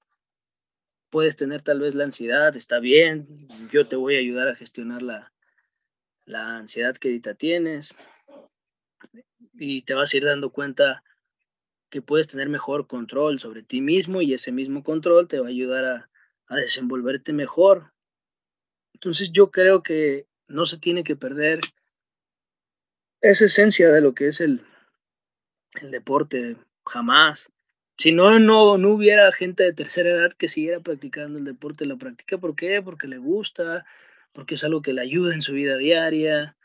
puedes 1.11 1.37
tener 1.37 1.63
tal 1.63 1.81
vez 1.81 1.95
la 1.95 2.05
ansiedad, 2.05 2.57
está 2.57 2.79
bien, 2.79 3.49
yo 3.73 3.87
te 3.87 3.97
voy 3.97 4.17
a 4.17 4.21
ayudar 4.21 4.49
a 4.49 4.55
gestionar 4.55 5.03
la, 5.03 5.33
la 6.25 6.57
ansiedad 6.57 6.97
que 6.97 7.09
ahorita 7.09 7.35
tienes. 7.35 7.97
Y 9.55 9.83
te 9.83 9.95
vas 9.95 10.15
a 10.15 10.17
ir 10.17 10.25
dando 10.25 10.51
cuenta 10.51 11.03
que 11.91 12.01
puedes 12.01 12.29
tener 12.29 12.49
mejor 12.49 12.87
control 12.87 13.39
sobre 13.39 13.63
ti 13.63 13.81
mismo 13.81 14.23
y 14.23 14.33
ese 14.33 14.53
mismo 14.53 14.85
control 14.85 15.27
te 15.29 15.41
va 15.41 15.47
a 15.47 15.51
ayudar 15.51 15.85
a, 15.85 16.11
a 16.47 16.57
desenvolverte 16.57 17.33
mejor. 17.33 17.93
Entonces 18.95 19.33
yo 19.33 19.51
creo 19.51 19.83
que 19.83 20.27
no 20.49 20.67
se 20.67 20.79
tiene 20.79 21.05
que 21.05 21.17
perder 21.17 21.61
esa 23.21 23.45
esencia 23.45 23.91
de 23.91 24.01
lo 24.01 24.15
que 24.15 24.27
es 24.27 24.41
el, 24.41 24.65
el 25.81 25.91
deporte, 25.91 26.57
jamás. 26.85 27.51
Si 27.99 28.13
no, 28.13 28.39
no, 28.39 28.79
no 28.79 28.91
hubiera 28.91 29.31
gente 29.33 29.63
de 29.63 29.75
tercera 29.75 30.11
edad 30.11 30.33
que 30.33 30.49
siguiera 30.49 30.81
practicando 30.81 31.39
el 31.39 31.45
deporte, 31.45 31.85
lo 31.85 31.99
practica, 31.99 32.39
¿por 32.39 32.57
qué? 32.57 32.81
Porque 32.83 33.07
le 33.07 33.19
gusta, 33.19 33.85
porque 34.33 34.55
es 34.55 34.65
algo 34.65 34.81
que 34.81 34.95
le 34.95 35.03
ayuda 35.03 35.35
en 35.35 35.43
su 35.43 35.53
vida 35.53 35.77
diaria. 35.77 36.57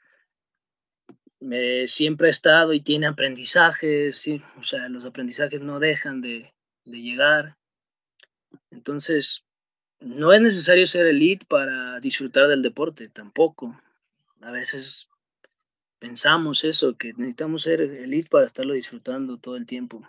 siempre 1.88 2.28
ha 2.28 2.32
estado 2.32 2.74
y 2.74 2.82
tiene 2.82 3.08
aprendizajes, 3.08 4.18
¿sí? 4.18 4.42
o 4.58 4.64
sea, 4.64 4.88
los 4.88 5.06
aprendizajes 5.06 5.62
no 5.62 5.80
dejan 5.80 6.22
de, 6.22 6.54
de 6.86 7.02
llegar. 7.02 7.58
Entonces, 8.72 9.46
no 10.00 10.34
es 10.34 10.42
necesario 10.42 10.86
ser 10.88 11.08
elite 11.08 11.46
para 11.46 12.00
disfrutar 12.00 12.48
del 12.48 12.62
deporte, 12.62 13.10
tampoco. 13.10 13.80
A 14.42 14.52
veces 14.52 15.10
pensamos 16.00 16.64
eso, 16.64 16.98
que 16.98 17.14
necesitamos 17.14 17.64
ser 17.64 17.82
elite 17.82 18.30
para 18.30 18.46
estarlo 18.46 18.74
disfrutando 18.74 19.38
todo 19.38 19.56
el 19.56 19.66
tiempo, 19.66 20.08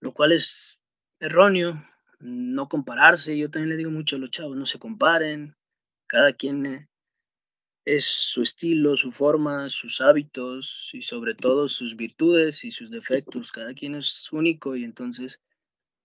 lo 0.00 0.12
cual 0.12 0.32
es 0.32 0.80
erróneo, 1.20 1.84
no 2.20 2.68
compararse. 2.68 3.36
Yo 3.36 3.50
también 3.50 3.70
le 3.70 3.76
digo 3.76 3.90
mucho 3.90 4.16
a 4.16 4.18
los 4.18 4.30
chavos, 4.30 4.56
no 4.56 4.66
se 4.66 4.78
comparen, 4.78 5.56
cada 6.06 6.32
quien 6.32 6.66
eh, 6.66 6.88
es 7.84 8.04
su 8.04 8.42
estilo, 8.42 8.96
su 8.96 9.10
forma, 9.10 9.68
sus 9.68 10.00
hábitos 10.00 10.90
y 10.92 11.02
sobre 11.02 11.34
todo 11.34 11.68
sus 11.68 11.96
virtudes 11.96 12.64
y 12.64 12.70
sus 12.70 12.90
defectos. 12.90 13.50
Cada 13.50 13.74
quien 13.74 13.96
es 13.96 14.32
único 14.32 14.76
y 14.76 14.84
entonces 14.84 15.40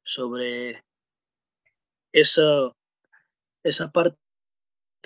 sobre 0.04 0.84
esa, 2.20 2.72
esa 3.64 3.92
parte 3.92 4.18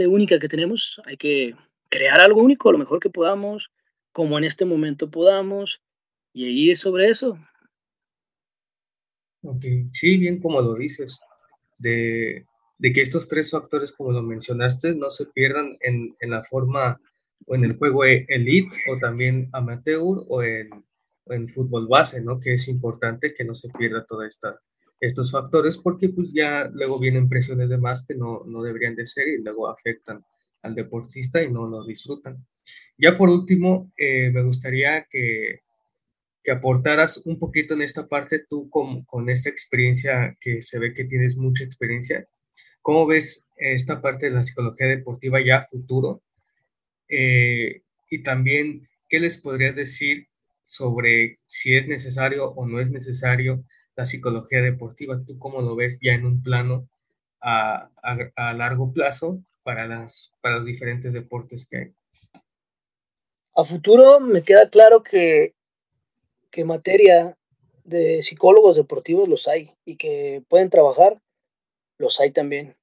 única 0.07 0.39
que 0.39 0.47
tenemos 0.47 1.01
hay 1.05 1.17
que 1.17 1.55
crear 1.89 2.19
algo 2.19 2.41
único, 2.41 2.71
lo 2.71 2.77
mejor 2.77 2.99
que 2.99 3.09
podamos, 3.09 3.69
como 4.11 4.37
en 4.37 4.45
este 4.45 4.65
momento 4.65 5.11
podamos, 5.11 5.81
y 6.33 6.45
ahí 6.45 6.75
sobre 6.75 7.09
eso. 7.09 7.37
Ok, 9.43 9.63
sí, 9.91 10.17
bien 10.17 10.39
como 10.39 10.61
lo 10.61 10.75
dices, 10.75 11.21
de, 11.79 12.45
que 12.79 13.01
estos 13.01 13.27
tres 13.27 13.51
factores, 13.51 13.91
como 13.91 14.11
lo 14.11 14.21
mencionaste, 14.21 14.95
no 14.95 15.09
se 15.09 15.25
pierdan 15.27 15.77
en, 15.81 16.15
la 16.21 16.43
forma 16.43 17.01
o 17.47 17.55
en 17.55 17.65
el 17.65 17.75
juego 17.75 18.05
e, 18.05 18.25
elite 18.29 18.77
o 18.87 18.97
también 18.99 19.49
amateur 19.51 20.23
o 20.27 20.43
en, 20.43 20.69
en 21.25 21.49
fútbol 21.49 21.87
base, 21.87 22.21
¿no? 22.21 22.39
Que 22.39 22.53
es 22.53 22.67
importante 22.67 23.33
que 23.33 23.43
no 23.43 23.55
se 23.55 23.69
pierda 23.69 24.05
toda 24.05 24.27
esta 24.27 24.59
estos 25.01 25.31
factores 25.31 25.79
porque 25.79 26.09
pues 26.09 26.31
ya 26.31 26.69
luego 26.73 26.99
vienen 26.99 27.27
presiones 27.27 27.69
de 27.69 27.79
más 27.79 28.05
que 28.05 28.13
no, 28.13 28.43
no 28.45 28.61
deberían 28.61 28.95
de 28.95 29.07
ser 29.07 29.27
y 29.27 29.41
luego 29.41 29.67
afectan 29.67 30.23
al 30.61 30.75
deportista 30.75 31.43
y 31.43 31.51
no 31.51 31.67
lo 31.67 31.83
disfrutan. 31.83 32.45
Ya 32.99 33.17
por 33.17 33.29
último, 33.29 33.91
eh, 33.97 34.29
me 34.29 34.43
gustaría 34.43 35.07
que, 35.09 35.61
que, 36.43 36.51
aportaras 36.51 37.17
un 37.25 37.39
poquito 37.39 37.73
en 37.73 37.81
esta 37.81 38.07
parte 38.07 38.45
tú 38.47 38.69
con, 38.69 39.03
con, 39.05 39.27
esta 39.31 39.49
experiencia 39.49 40.37
que 40.39 40.61
se 40.61 40.77
ve 40.77 40.93
que 40.93 41.05
tienes 41.05 41.35
mucha 41.35 41.63
experiencia. 41.63 42.27
¿Cómo 42.83 43.07
ves 43.07 43.47
esta 43.57 44.03
parte 44.03 44.27
de 44.27 44.35
la 44.35 44.43
psicología 44.43 44.85
deportiva 44.85 45.41
ya 45.43 45.63
futuro? 45.63 46.21
Eh, 47.09 47.81
y 48.11 48.21
también, 48.21 48.87
¿qué 49.09 49.19
les 49.19 49.39
podrías 49.39 49.75
decir 49.75 50.27
sobre 50.63 51.37
si 51.47 51.73
es 51.73 51.87
necesario 51.87 52.51
o 52.51 52.67
no 52.67 52.79
es 52.79 52.91
necesario 52.91 53.65
la 54.01 54.07
psicología 54.07 54.61
deportiva? 54.61 55.21
¿Tú 55.23 55.37
cómo 55.37 55.61
lo 55.61 55.75
ves 55.75 55.99
ya 56.01 56.13
en 56.13 56.25
un 56.25 56.41
plano 56.41 56.89
a, 57.39 57.91
a, 58.35 58.53
largo 58.53 58.91
plazo 58.91 59.39
para, 59.61 59.87
las, 59.87 60.33
para 60.41 60.57
los 60.57 60.65
diferentes 60.65 61.13
deportes 61.13 61.67
que 61.67 61.77
hay? 61.77 61.93
A 63.55 63.63
futuro 63.63 64.19
me 64.19 64.41
queda 64.41 64.69
claro 64.69 65.03
que, 65.03 65.53
que 66.49 66.65
materia 66.65 67.37
de 67.83 68.23
psicólogos 68.23 68.75
deportivos 68.75 69.29
los 69.29 69.47
hay 69.47 69.71
y 69.85 69.97
que 69.97 70.43
pueden 70.47 70.71
trabajar, 70.71 71.21
los 71.99 72.19
hay 72.19 72.31
también. 72.31 72.75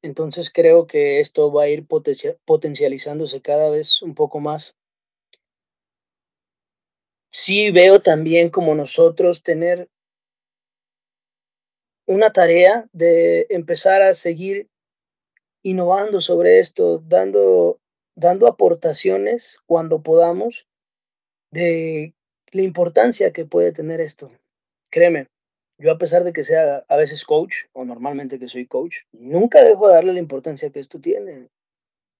Entonces 0.00 0.50
creo 0.50 0.86
que 0.86 1.20
esto 1.20 1.52
va 1.52 1.64
a 1.64 1.68
ir 1.68 1.86
potencializándose 1.86 3.42
cada 3.42 3.68
vez 3.68 4.00
un 4.00 4.14
poco 4.14 4.40
más 4.40 4.74
sí 7.30 7.70
veo 7.70 8.00
también 8.00 8.50
como 8.50 8.74
nosotros 8.74 9.42
tener 9.42 9.88
una 12.08 12.32
tarea 12.32 12.88
de 12.92 13.46
empezar 13.50 14.00
a 14.00 14.14
seguir 14.14 14.70
innovando 15.62 16.22
sobre 16.22 16.58
esto, 16.58 17.02
dando, 17.06 17.80
dando 18.14 18.46
aportaciones 18.46 19.58
cuando 19.66 20.02
podamos 20.02 20.66
de 21.50 22.14
la 22.50 22.62
importancia 22.62 23.30
que 23.30 23.44
puede 23.44 23.72
tener 23.72 24.00
esto. 24.00 24.32
Créeme, 24.90 25.26
yo 25.76 25.92
a 25.92 25.98
pesar 25.98 26.24
de 26.24 26.32
que 26.32 26.44
sea 26.44 26.82
a 26.88 26.96
veces 26.96 27.26
coach, 27.26 27.66
o 27.74 27.84
normalmente 27.84 28.38
que 28.38 28.48
soy 28.48 28.66
coach, 28.66 29.00
nunca 29.12 29.62
dejo 29.62 29.88
de 29.88 29.94
darle 29.94 30.14
la 30.14 30.20
importancia 30.20 30.70
que 30.70 30.80
esto 30.80 30.98
tiene. 31.00 31.50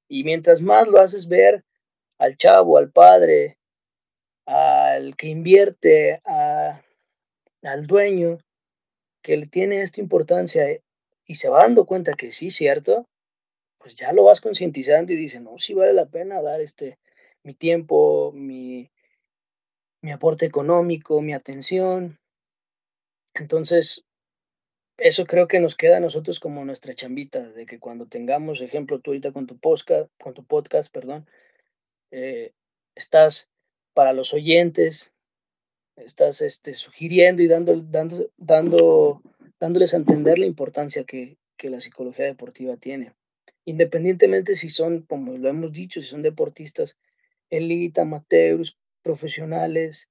Y 0.07 0.23
mientras 0.23 0.61
más 0.61 0.87
lo 0.87 1.01
haces 1.01 1.29
ver 1.29 1.65
al 2.19 2.37
chavo, 2.37 2.77
al 2.77 2.93
padre, 2.93 3.57
al 4.45 5.17
que 5.17 5.29
invierte, 5.29 6.21
al 6.25 7.87
dueño, 7.87 8.39
que 9.29 9.37
le 9.37 9.45
tiene 9.45 9.83
esta 9.83 10.01
importancia 10.01 10.65
y 11.27 11.35
se 11.35 11.51
va 11.51 11.61
dando 11.61 11.85
cuenta 11.85 12.15
que 12.15 12.33
sí, 12.33 12.49
cierto, 12.49 13.07
pues 13.77 13.95
ya 13.95 14.15
lo 14.15 14.25
vas 14.25 14.41
concientizando 14.41 15.13
y 15.13 15.17
dice, 15.17 15.39
no, 15.39 15.59
sí 15.59 15.75
vale 15.75 15.93
la 15.93 16.07
pena 16.07 16.41
dar 16.41 16.63
este, 16.63 16.99
mi 17.43 17.53
tiempo, 17.53 18.33
mi, 18.33 18.91
mi 20.01 20.13
aporte 20.13 20.47
económico, 20.47 21.21
mi 21.21 21.35
atención. 21.35 22.19
Entonces, 23.35 24.07
eso 24.97 25.27
creo 25.27 25.47
que 25.47 25.61
nos 25.61 25.77
queda 25.77 25.99
a 25.99 26.01
nosotros 26.01 26.41
como 26.41 26.65
nuestra 26.65 26.95
chambita, 26.95 27.53
de 27.53 27.67
que 27.67 27.79
cuando 27.79 28.07
tengamos, 28.07 28.63
ejemplo, 28.63 28.99
tú 28.99 29.11
ahorita 29.11 29.33
con 29.33 29.47
tu 29.47 29.59
podcast, 29.59 30.11
con 30.19 30.33
tu 30.33 30.47
podcast, 30.47 30.91
perdón, 30.91 31.29
eh, 32.13 32.53
estás 32.95 33.51
para 33.93 34.15
los 34.15 34.33
oyentes, 34.33 35.13
estás 36.05 36.41
este, 36.41 36.75
sugiriendo 36.75 37.43
y 37.43 37.49
dando, 37.49 37.75
dando, 37.83 38.31
dando, 38.37 39.23
dándoles 39.61 39.95
a 39.95 39.99
entender 39.99 40.39
la 40.39 40.47
importancia 40.47 41.05
que, 41.05 41.39
que 41.57 41.71
la 41.71 41.81
psicología 41.81 42.25
deportiva 42.25 42.77
tiene. 42.77 43.15
Independientemente 43.65 44.55
si 44.55 44.69
son, 44.69 45.03
como 45.03 45.37
lo 45.37 45.49
hemos 45.49 45.73
dicho, 45.73 46.01
si 46.01 46.09
son 46.09 46.23
deportistas 46.23 46.99
elite, 47.51 48.01
amateurs, 48.01 48.79
profesionales, 49.03 50.09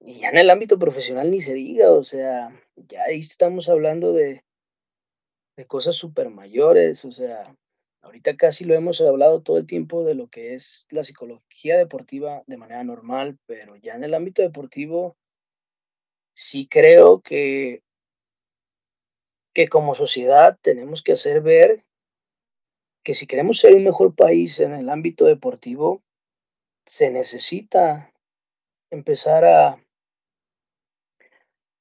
y 0.00 0.20
ya 0.20 0.30
en 0.30 0.38
el 0.38 0.50
ámbito 0.50 0.78
profesional 0.78 1.30
ni 1.30 1.40
se 1.40 1.54
diga, 1.54 1.90
o 1.92 2.04
sea, 2.04 2.58
ya 2.76 3.02
ahí 3.04 3.18
estamos 3.18 3.68
hablando 3.68 4.12
de, 4.12 4.44
de 5.56 5.66
cosas 5.66 5.96
súper 5.96 6.30
mayores, 6.30 7.04
o 7.04 7.12
sea, 7.12 7.54
Ahorita 8.02 8.36
casi 8.36 8.64
lo 8.64 8.74
hemos 8.74 9.00
hablado 9.00 9.42
todo 9.42 9.58
el 9.58 9.66
tiempo 9.66 10.04
de 10.04 10.14
lo 10.14 10.28
que 10.28 10.54
es 10.54 10.86
la 10.90 11.04
psicología 11.04 11.76
deportiva 11.76 12.42
de 12.46 12.56
manera 12.56 12.82
normal, 12.82 13.38
pero 13.46 13.76
ya 13.76 13.94
en 13.94 14.04
el 14.04 14.14
ámbito 14.14 14.42
deportivo 14.42 15.16
sí 16.32 16.66
creo 16.66 17.20
que, 17.20 17.82
que 19.52 19.68
como 19.68 19.94
sociedad 19.94 20.58
tenemos 20.62 21.02
que 21.02 21.12
hacer 21.12 21.42
ver 21.42 21.84
que 23.02 23.14
si 23.14 23.26
queremos 23.26 23.58
ser 23.58 23.74
un 23.74 23.84
mejor 23.84 24.14
país 24.14 24.60
en 24.60 24.72
el 24.72 24.88
ámbito 24.88 25.26
deportivo, 25.26 26.02
se 26.86 27.10
necesita 27.10 28.12
empezar 28.90 29.44
a, 29.44 29.84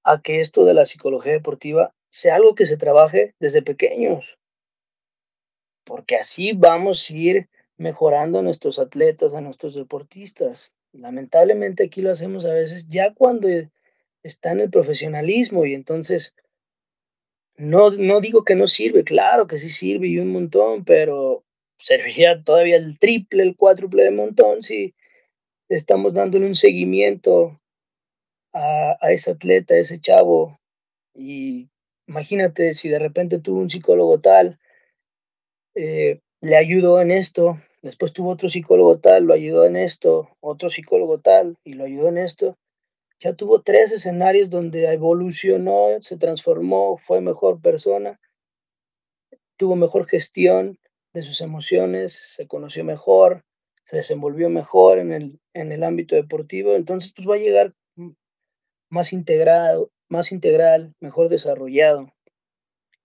a 0.04 0.22
que 0.22 0.42
esto 0.42 0.66
de 0.66 0.74
la 0.74 0.86
psicología 0.86 1.32
deportiva 1.32 1.94
sea 2.10 2.36
algo 2.36 2.56
que 2.56 2.66
se 2.66 2.78
trabaje 2.78 3.36
desde 3.40 3.62
pequeños 3.62 4.39
porque 5.90 6.18
así 6.18 6.54
vamos 6.54 7.10
a 7.10 7.14
ir 7.14 7.50
mejorando 7.76 8.38
a 8.38 8.42
nuestros 8.44 8.78
atletas, 8.78 9.34
a 9.34 9.42
nuestros 9.42 9.74
deportistas. 9.74 10.72
Lamentablemente 10.94 11.86
aquí 11.86 12.04
lo 12.04 12.12
hacemos 12.12 12.46
a 12.46 12.54
veces 12.54 12.88
ya 12.88 13.12
cuando 13.16 13.48
está 14.22 14.52
en 14.52 14.60
el 14.60 14.70
profesionalismo 14.70 15.66
y 15.66 15.74
entonces 15.74 16.36
no, 17.58 17.90
no 17.90 18.22
digo 18.22 18.44
que 18.44 18.56
no 18.56 18.68
sirve, 18.68 19.04
claro 19.04 19.48
que 19.48 19.58
sí 19.58 19.72
sirve 19.72 20.10
y 20.10 20.20
un 20.20 20.32
montón, 20.32 20.86
pero 20.86 21.44
serviría 21.76 22.44
todavía 22.44 22.78
el 22.78 23.00
triple, 23.00 23.42
el 23.42 23.56
cuádruple 23.56 24.04
de 24.04 24.12
montón 24.12 24.62
si 24.62 24.94
estamos 25.70 26.14
dándole 26.14 26.46
un 26.46 26.56
seguimiento 26.56 27.60
a, 28.54 28.96
a 29.02 29.12
ese 29.12 29.32
atleta, 29.32 29.74
a 29.74 29.80
ese 29.80 30.00
chavo. 30.00 30.60
Y 31.16 31.72
imagínate 32.06 32.76
si 32.76 32.90
de 32.90 33.00
repente 33.00 33.40
tuvo 33.40 33.60
un 33.60 33.72
psicólogo 33.72 34.20
tal, 34.20 34.60
eh, 35.76 36.20
le 36.42 36.56
ayudó 36.56 37.02
en 37.02 37.12
esto, 37.12 37.58
después 37.82 38.14
tuvo 38.14 38.32
otro 38.32 38.50
psicólogo 38.50 39.00
tal, 39.00 39.26
lo 39.26 39.34
ayudó 39.34 39.66
en 39.66 39.76
esto, 39.76 40.30
otro 40.40 40.70
psicólogo 40.70 41.20
tal 41.20 41.58
y 41.64 41.74
lo 41.74 41.86
ayudó 41.86 42.10
en 42.10 42.18
esto 42.18 42.58
ya 43.20 43.34
tuvo 43.34 43.62
tres 43.62 43.92
escenarios 43.92 44.50
donde 44.50 44.92
evolucionó, 44.92 45.90
se 46.02 46.18
transformó, 46.18 46.98
fue 46.98 47.20
mejor 47.22 47.62
persona, 47.62 48.20
tuvo 49.58 49.76
mejor 49.76 50.08
gestión 50.08 50.80
de 51.14 51.22
sus 51.22 51.42
emociones, 51.42 52.14
se 52.14 52.48
conoció 52.48 52.84
mejor, 52.86 53.44
se 53.84 53.98
desenvolvió 53.98 54.50
mejor 54.50 55.00
en 55.00 55.12
el, 55.12 55.40
en 55.54 55.72
el 55.72 55.84
ámbito 55.84 56.16
deportivo, 56.16 56.76
entonces 56.76 57.14
pues 57.14 57.28
va 57.28 57.36
a 57.36 57.40
llegar 57.40 57.74
más 58.90 59.12
integrado, 59.12 59.92
más 60.08 60.32
integral, 60.32 60.96
mejor 61.00 61.28
desarrollado. 61.28 62.14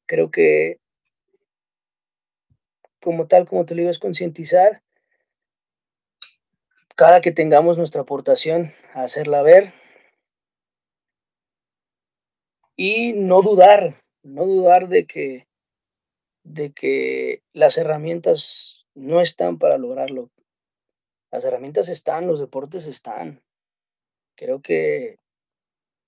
Creo 0.07 0.31
que 0.31 0.79
como 3.05 3.27
tal, 3.29 3.47
como 3.47 3.67
te 3.67 3.75
lo 3.75 3.81
digo, 3.81 3.91
es 3.91 3.99
concientizar 3.99 4.83
cada 6.97 7.21
que 7.21 7.33
tengamos 7.33 7.77
nuestra 7.77 8.01
aportación, 8.01 8.73
hacerla 8.95 9.43
ver, 9.43 9.75
y 12.77 13.13
no 13.13 13.43
dudar, 13.43 14.01
no 14.23 14.47
dudar 14.47 14.89
de 14.89 15.07
que, 15.07 15.47
de 16.45 16.73
que 16.73 17.43
las 17.53 17.77
herramientas 17.77 18.87
no 18.95 19.21
están 19.21 19.59
para 19.59 19.77
lograrlo. 19.77 20.31
Las 21.31 21.45
herramientas 21.45 21.89
están, 21.89 22.27
los 22.27 22.41
deportes 22.41 22.87
están. 22.87 23.43
Creo 24.37 24.63
que 24.63 25.19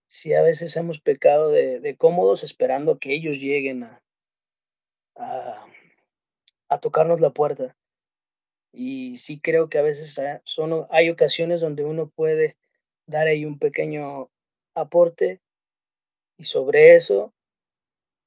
sí 0.07 0.33
a 0.35 0.43
veces 0.43 0.77
hemos 0.77 1.01
pecado 1.01 1.51
de, 1.51 1.97
cómodos 1.99 2.43
esperando 2.43 2.93
a 2.93 2.99
que 2.99 3.13
ellos 3.13 3.39
lleguen 3.39 3.85
a, 3.85 4.03
a, 6.69 6.79
tocarnos 6.79 7.21
la 7.21 7.31
puerta. 7.31 7.77
Y 8.73 9.17
sí 9.19 9.41
creo 9.41 9.69
que 9.69 9.79
a 9.79 9.83
veces 9.83 10.21
son, 10.45 10.87
hay 10.91 11.11
ocasiones 11.11 11.61
donde 11.61 11.85
uno 11.85 12.09
puede 12.09 12.57
dar 13.07 13.27
ahí 13.27 13.45
un 13.45 13.59
pequeño 13.59 14.31
aporte 14.75 15.41
y 16.37 16.45
sobre 16.45 16.95
eso, 16.95 17.33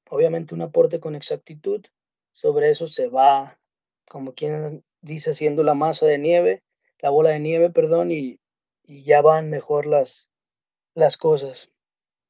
obviamente 0.08 0.54
un 0.54 0.62
aporte 0.62 0.98
con 0.98 1.14
exactitud, 1.14 1.84
sobre 2.32 2.70
eso 2.70 2.86
se 2.86 3.08
va, 3.08 3.60
como 4.08 4.34
quien 4.34 4.82
dice, 5.00 5.30
haciendo 5.30 5.62
la 5.62 5.74
masa 5.74 6.06
de 6.06 6.18
nieve, 6.18 6.62
la 6.98 7.10
bola 7.10 7.30
de 7.30 7.40
nieve, 7.40 7.70
perdón, 7.70 8.10
y, 8.10 8.38
ya 8.86 9.22
van 9.22 9.50
mejor 9.50 9.86
las, 9.86 10.32
las 10.94 11.16
cosas. 11.16 11.70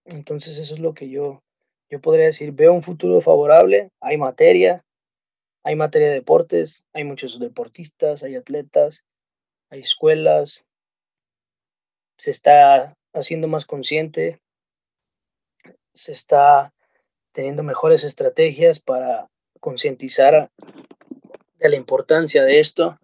Entonces 0.05 0.59
eso 0.59 0.75
es 0.75 0.81
lo 0.81 0.93
que 0.93 1.09
yo, 1.09 1.43
yo 1.89 2.03
podría 2.03 2.27
decir, 2.27 2.53
veo 2.53 2.75
un 2.75 2.83
futuro 2.83 3.23
favorable, 3.23 3.91
hay 4.01 4.19
materia, 4.19 4.85
hay 5.63 5.77
materia 5.77 6.09
de 6.09 6.15
deportes, 6.15 6.87
hay 6.93 7.05
muchos 7.05 7.39
deportistas, 7.39 8.23
hay 8.23 8.37
atletas, 8.37 9.05
hay 9.69 9.81
escuelas, 9.81 10.65
se 12.17 12.31
está 12.31 12.97
haciendo 13.13 13.49
más 13.49 13.67
consciente, 13.67 14.41
se 15.93 16.13
está 16.13 16.73
teniendo 17.33 17.63
mejores 17.63 18.05
estrategias 18.05 18.81
para 18.81 19.29
concientizar 19.61 20.51
de 21.59 21.69
la 21.69 21.77
importancia 21.77 22.43
de 22.45 22.59
esto. 22.59 22.99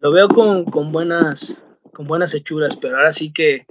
Lo 0.00 0.12
veo 0.12 0.28
con, 0.28 0.92
buenas, 0.92 1.58
con 1.92 2.06
buenas 2.06 2.34
hechuras, 2.34 2.76
pero 2.76 2.96
ahora 2.96 3.12
sí 3.12 3.32
que 3.32 3.66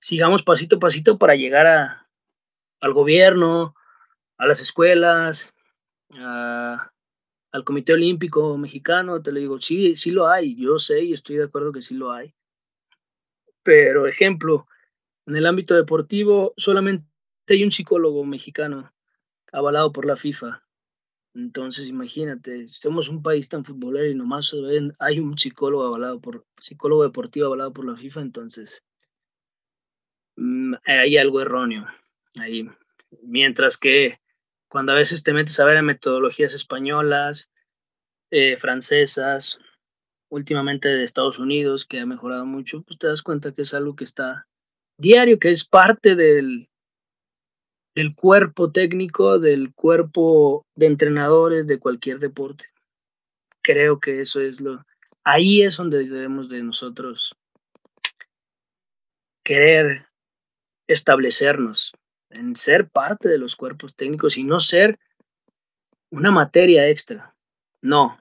sigamos 0.00 0.42
pasito 0.42 0.76
a 0.76 0.80
pasito 0.80 1.18
para 1.18 1.34
llegar 1.34 1.66
a, 1.66 2.08
al 2.80 2.92
gobierno, 2.94 3.74
a 4.38 4.46
las 4.46 4.60
escuelas, 4.60 5.54
al 7.52 7.64
Comité 7.64 7.92
Olímpico 7.92 8.56
Mexicano. 8.58 9.22
Te 9.22 9.32
lo 9.32 9.38
digo, 9.38 9.60
sí, 9.60 9.94
sí 9.96 10.10
lo 10.10 10.26
hay, 10.26 10.56
yo 10.56 10.78
sé 10.78 11.04
y 11.04 11.12
estoy 11.12 11.36
de 11.36 11.44
acuerdo 11.44 11.72
que 11.72 11.80
sí 11.80 11.94
lo 11.94 12.10
hay. 12.10 12.34
Pero, 13.62 14.06
ejemplo, 14.06 14.66
en 15.26 15.36
el 15.36 15.46
ámbito 15.46 15.74
deportivo 15.74 16.52
solamente 16.56 17.04
hay 17.48 17.62
un 17.62 17.70
psicólogo 17.70 18.24
mexicano 18.24 18.92
avalado 19.52 19.92
por 19.92 20.06
la 20.06 20.16
FIFA. 20.16 20.64
Entonces, 21.34 21.88
imagínate, 21.88 22.68
somos 22.68 23.08
un 23.08 23.22
país 23.22 23.48
tan 23.48 23.64
futbolero 23.64 24.10
y 24.10 24.14
nomás 24.14 24.54
hay 24.98 25.20
un 25.20 25.38
psicólogo 25.38 25.86
avalado 25.86 26.20
por, 26.20 26.44
psicólogo 26.58 27.04
deportivo 27.04 27.46
avalado 27.46 27.72
por 27.72 27.86
la 27.86 27.96
FIFA, 27.96 28.20
entonces 28.20 28.84
mm, 30.36 30.74
hay 30.84 31.16
algo 31.16 31.40
erróneo 31.40 31.86
ahí. 32.38 32.68
Mientras 33.22 33.78
que 33.78 34.18
cuando 34.72 34.92
a 34.92 34.94
veces 34.94 35.22
te 35.22 35.34
metes 35.34 35.60
a 35.60 35.66
ver 35.66 35.82
metodologías 35.82 36.54
españolas, 36.54 37.50
eh, 38.30 38.56
francesas, 38.56 39.58
últimamente 40.30 40.88
de 40.88 41.04
Estados 41.04 41.38
Unidos, 41.38 41.84
que 41.84 42.00
ha 42.00 42.06
mejorado 42.06 42.46
mucho, 42.46 42.80
pues 42.80 42.98
te 42.98 43.06
das 43.06 43.20
cuenta 43.20 43.52
que 43.52 43.60
es 43.60 43.74
algo 43.74 43.94
que 43.94 44.04
está 44.04 44.46
diario, 44.96 45.38
que 45.38 45.50
es 45.50 45.66
parte 45.68 46.16
del, 46.16 46.70
del 47.94 48.14
cuerpo 48.14 48.72
técnico, 48.72 49.38
del 49.38 49.74
cuerpo 49.74 50.64
de 50.74 50.86
entrenadores 50.86 51.66
de 51.66 51.78
cualquier 51.78 52.18
deporte. 52.18 52.64
Creo 53.60 54.00
que 54.00 54.22
eso 54.22 54.40
es 54.40 54.62
lo... 54.62 54.86
Ahí 55.22 55.60
es 55.60 55.76
donde 55.76 56.08
debemos 56.08 56.48
de 56.48 56.62
nosotros 56.62 57.36
querer 59.44 60.06
establecernos, 60.86 61.92
en 62.32 62.56
ser 62.56 62.88
parte 62.88 63.28
de 63.28 63.38
los 63.38 63.56
cuerpos 63.56 63.94
técnicos 63.94 64.36
y 64.36 64.44
no 64.44 64.60
ser 64.60 64.98
una 66.10 66.30
materia 66.30 66.88
extra. 66.88 67.34
No, 67.80 68.18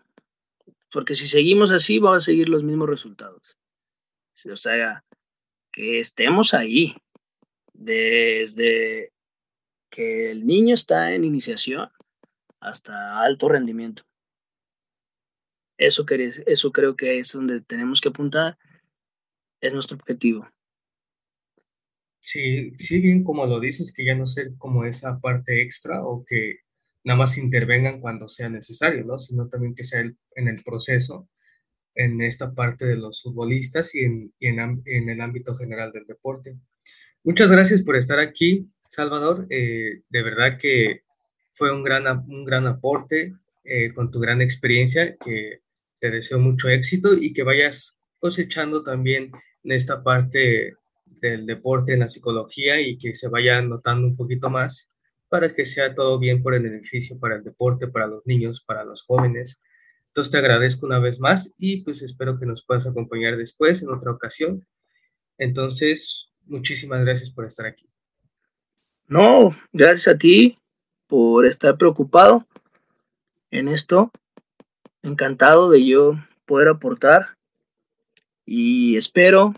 porque 0.91 1.15
si 1.15 1.27
seguimos 1.27 1.71
así, 1.71 1.99
van 1.99 2.15
a 2.15 2.19
seguir 2.19 2.49
los 2.49 2.63
mismos 2.63 2.89
resultados. 2.89 3.57
O 4.51 4.55
sea, 4.55 5.03
que 5.71 5.99
estemos 5.99 6.53
ahí, 6.53 6.95
desde 7.73 9.11
que 9.89 10.31
el 10.31 10.45
niño 10.45 10.73
está 10.73 11.13
en 11.13 11.23
iniciación 11.23 11.89
hasta 12.59 13.21
alto 13.21 13.49
rendimiento. 13.49 14.03
Eso, 15.77 16.05
eso 16.45 16.71
creo 16.71 16.95
que 16.95 17.17
es 17.17 17.31
donde 17.33 17.61
tenemos 17.61 18.01
que 18.01 18.09
apuntar, 18.09 18.57
es 19.61 19.73
nuestro 19.73 19.97
objetivo. 19.97 20.47
Sí, 22.21 22.71
sí, 22.77 23.01
bien 23.01 23.23
como 23.23 23.45
lo 23.45 23.59
dices, 23.59 23.91
que 23.91 24.05
ya 24.05 24.15
no 24.15 24.25
ser 24.25 24.51
como 24.57 24.85
esa 24.85 25.19
parte 25.19 25.61
extra 25.61 26.03
o 26.05 26.23
que 26.25 26.59
nada 27.03 27.17
más 27.17 27.37
intervengan 27.37 27.99
cuando 27.99 28.27
sea 28.27 28.49
necesario, 28.49 29.03
¿no? 29.03 29.17
Sino 29.17 29.49
también 29.49 29.75
que 29.75 29.83
sea 29.83 30.01
en 30.01 30.47
el 30.47 30.63
proceso, 30.63 31.27
en 31.95 32.21
esta 32.21 32.53
parte 32.53 32.85
de 32.85 32.95
los 32.95 33.23
futbolistas 33.23 33.95
y 33.95 34.03
en, 34.03 34.33
en 34.39 35.09
el 35.09 35.21
ámbito 35.21 35.53
general 35.55 35.91
del 35.91 36.05
deporte. 36.05 36.57
Muchas 37.23 37.51
gracias 37.51 37.83
por 37.83 37.95
estar 37.95 38.19
aquí. 38.19 38.67
Salvador, 38.87 39.47
eh, 39.49 40.01
de 40.09 40.23
verdad 40.23 40.57
que 40.57 41.03
fue 41.51 41.71
un 41.71 41.83
gran, 41.83 42.07
un 42.27 42.45
gran 42.45 42.67
aporte 42.67 43.35
eh, 43.63 43.93
con 43.93 44.11
tu 44.11 44.19
gran 44.19 44.41
experiencia, 44.41 45.15
que 45.17 45.61
te 45.99 46.09
deseo 46.09 46.39
mucho 46.39 46.67
éxito 46.69 47.13
y 47.13 47.33
que 47.33 47.43
vayas 47.43 47.99
cosechando 48.19 48.83
también 48.83 49.31
en 49.63 49.71
esta 49.71 50.03
parte 50.03 50.75
del 51.21 51.45
deporte, 51.45 51.93
en 51.93 51.99
la 51.99 52.09
psicología 52.09 52.81
y 52.81 52.97
que 52.97 53.15
se 53.15 53.29
vaya 53.29 53.61
notando 53.61 54.07
un 54.07 54.15
poquito 54.15 54.49
más 54.49 54.89
para 55.29 55.53
que 55.53 55.65
sea 55.65 55.95
todo 55.95 56.19
bien 56.19 56.43
por 56.43 56.55
el 56.55 56.63
beneficio 56.63 57.17
para 57.17 57.35
el 57.35 57.43
deporte, 57.43 57.87
para 57.87 58.07
los 58.07 58.25
niños, 58.25 58.61
para 58.65 58.83
los 58.83 59.03
jóvenes. 59.03 59.61
Entonces 60.07 60.31
te 60.31 60.37
agradezco 60.39 60.85
una 60.85 60.99
vez 60.99 61.19
más 61.19 61.53
y 61.57 61.83
pues 61.83 62.01
espero 62.01 62.37
que 62.37 62.45
nos 62.45 62.65
puedas 62.65 62.85
acompañar 62.85 63.37
después 63.37 63.81
en 63.81 63.91
otra 63.91 64.11
ocasión. 64.11 64.67
Entonces, 65.37 66.31
muchísimas 66.45 67.01
gracias 67.05 67.31
por 67.31 67.45
estar 67.45 67.65
aquí. 67.65 67.89
No, 69.07 69.55
gracias 69.71 70.13
a 70.13 70.17
ti 70.17 70.57
por 71.07 71.45
estar 71.45 71.77
preocupado 71.77 72.45
en 73.51 73.69
esto. 73.69 74.11
Encantado 75.01 75.69
de 75.69 75.85
yo 75.85 76.15
poder 76.45 76.67
aportar 76.67 77.37
y 78.45 78.97
espero 78.97 79.53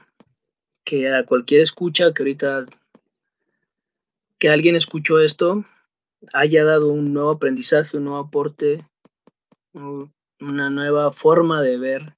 que 0.84 1.10
a 1.10 1.26
cualquier 1.26 1.62
escucha 1.62 2.14
que 2.14 2.24
ahorita 2.24 2.66
que 4.38 4.50
alguien 4.50 4.76
escuchó 4.76 5.20
esto 5.22 5.66
haya 6.34 6.64
dado 6.64 6.90
un 6.90 7.14
nuevo 7.14 7.32
aprendizaje, 7.32 7.98
un 7.98 8.06
nuevo 8.06 8.20
aporte, 8.20 8.84
una 9.74 10.70
nueva 10.70 11.12
forma 11.12 11.62
de 11.62 11.78
ver 11.78 12.16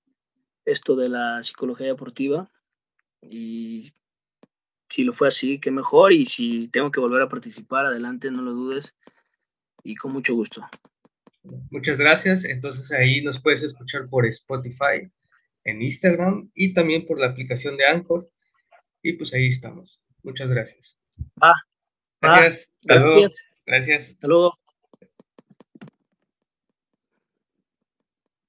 esto 0.65 0.95
de 0.95 1.09
la 1.09 1.41
psicología 1.43 1.87
deportiva 1.87 2.49
y 3.21 3.93
si 4.89 5.03
lo 5.03 5.13
fue 5.13 5.27
así, 5.27 5.59
qué 5.59 5.71
mejor 5.71 6.13
y 6.13 6.25
si 6.25 6.67
tengo 6.67 6.91
que 6.91 6.99
volver 6.99 7.21
a 7.21 7.29
participar, 7.29 7.85
adelante, 7.85 8.31
no 8.31 8.41
lo 8.41 8.53
dudes 8.53 8.95
y 9.83 9.95
con 9.95 10.13
mucho 10.13 10.33
gusto. 10.35 10.67
Muchas 11.69 11.99
gracias. 11.99 12.45
Entonces 12.45 12.91
ahí 12.91 13.21
nos 13.21 13.41
puedes 13.41 13.63
escuchar 13.63 14.07
por 14.09 14.25
Spotify, 14.25 15.11
en 15.63 15.81
Instagram 15.81 16.51
y 16.53 16.73
también 16.73 17.05
por 17.05 17.19
la 17.19 17.27
aplicación 17.27 17.77
de 17.77 17.85
Anchor. 17.85 18.29
Y 19.05 19.13
pues 19.13 19.31
ahí 19.35 19.49
estamos. 19.49 20.01
Muchas 20.23 20.49
gracias. 20.49 20.97
Ah, 21.39 21.53
gracias. 22.19 22.73
gracias. 22.81 23.35
Gracias. 23.63 24.09
Hasta 24.13 24.27
luego. 24.27 24.57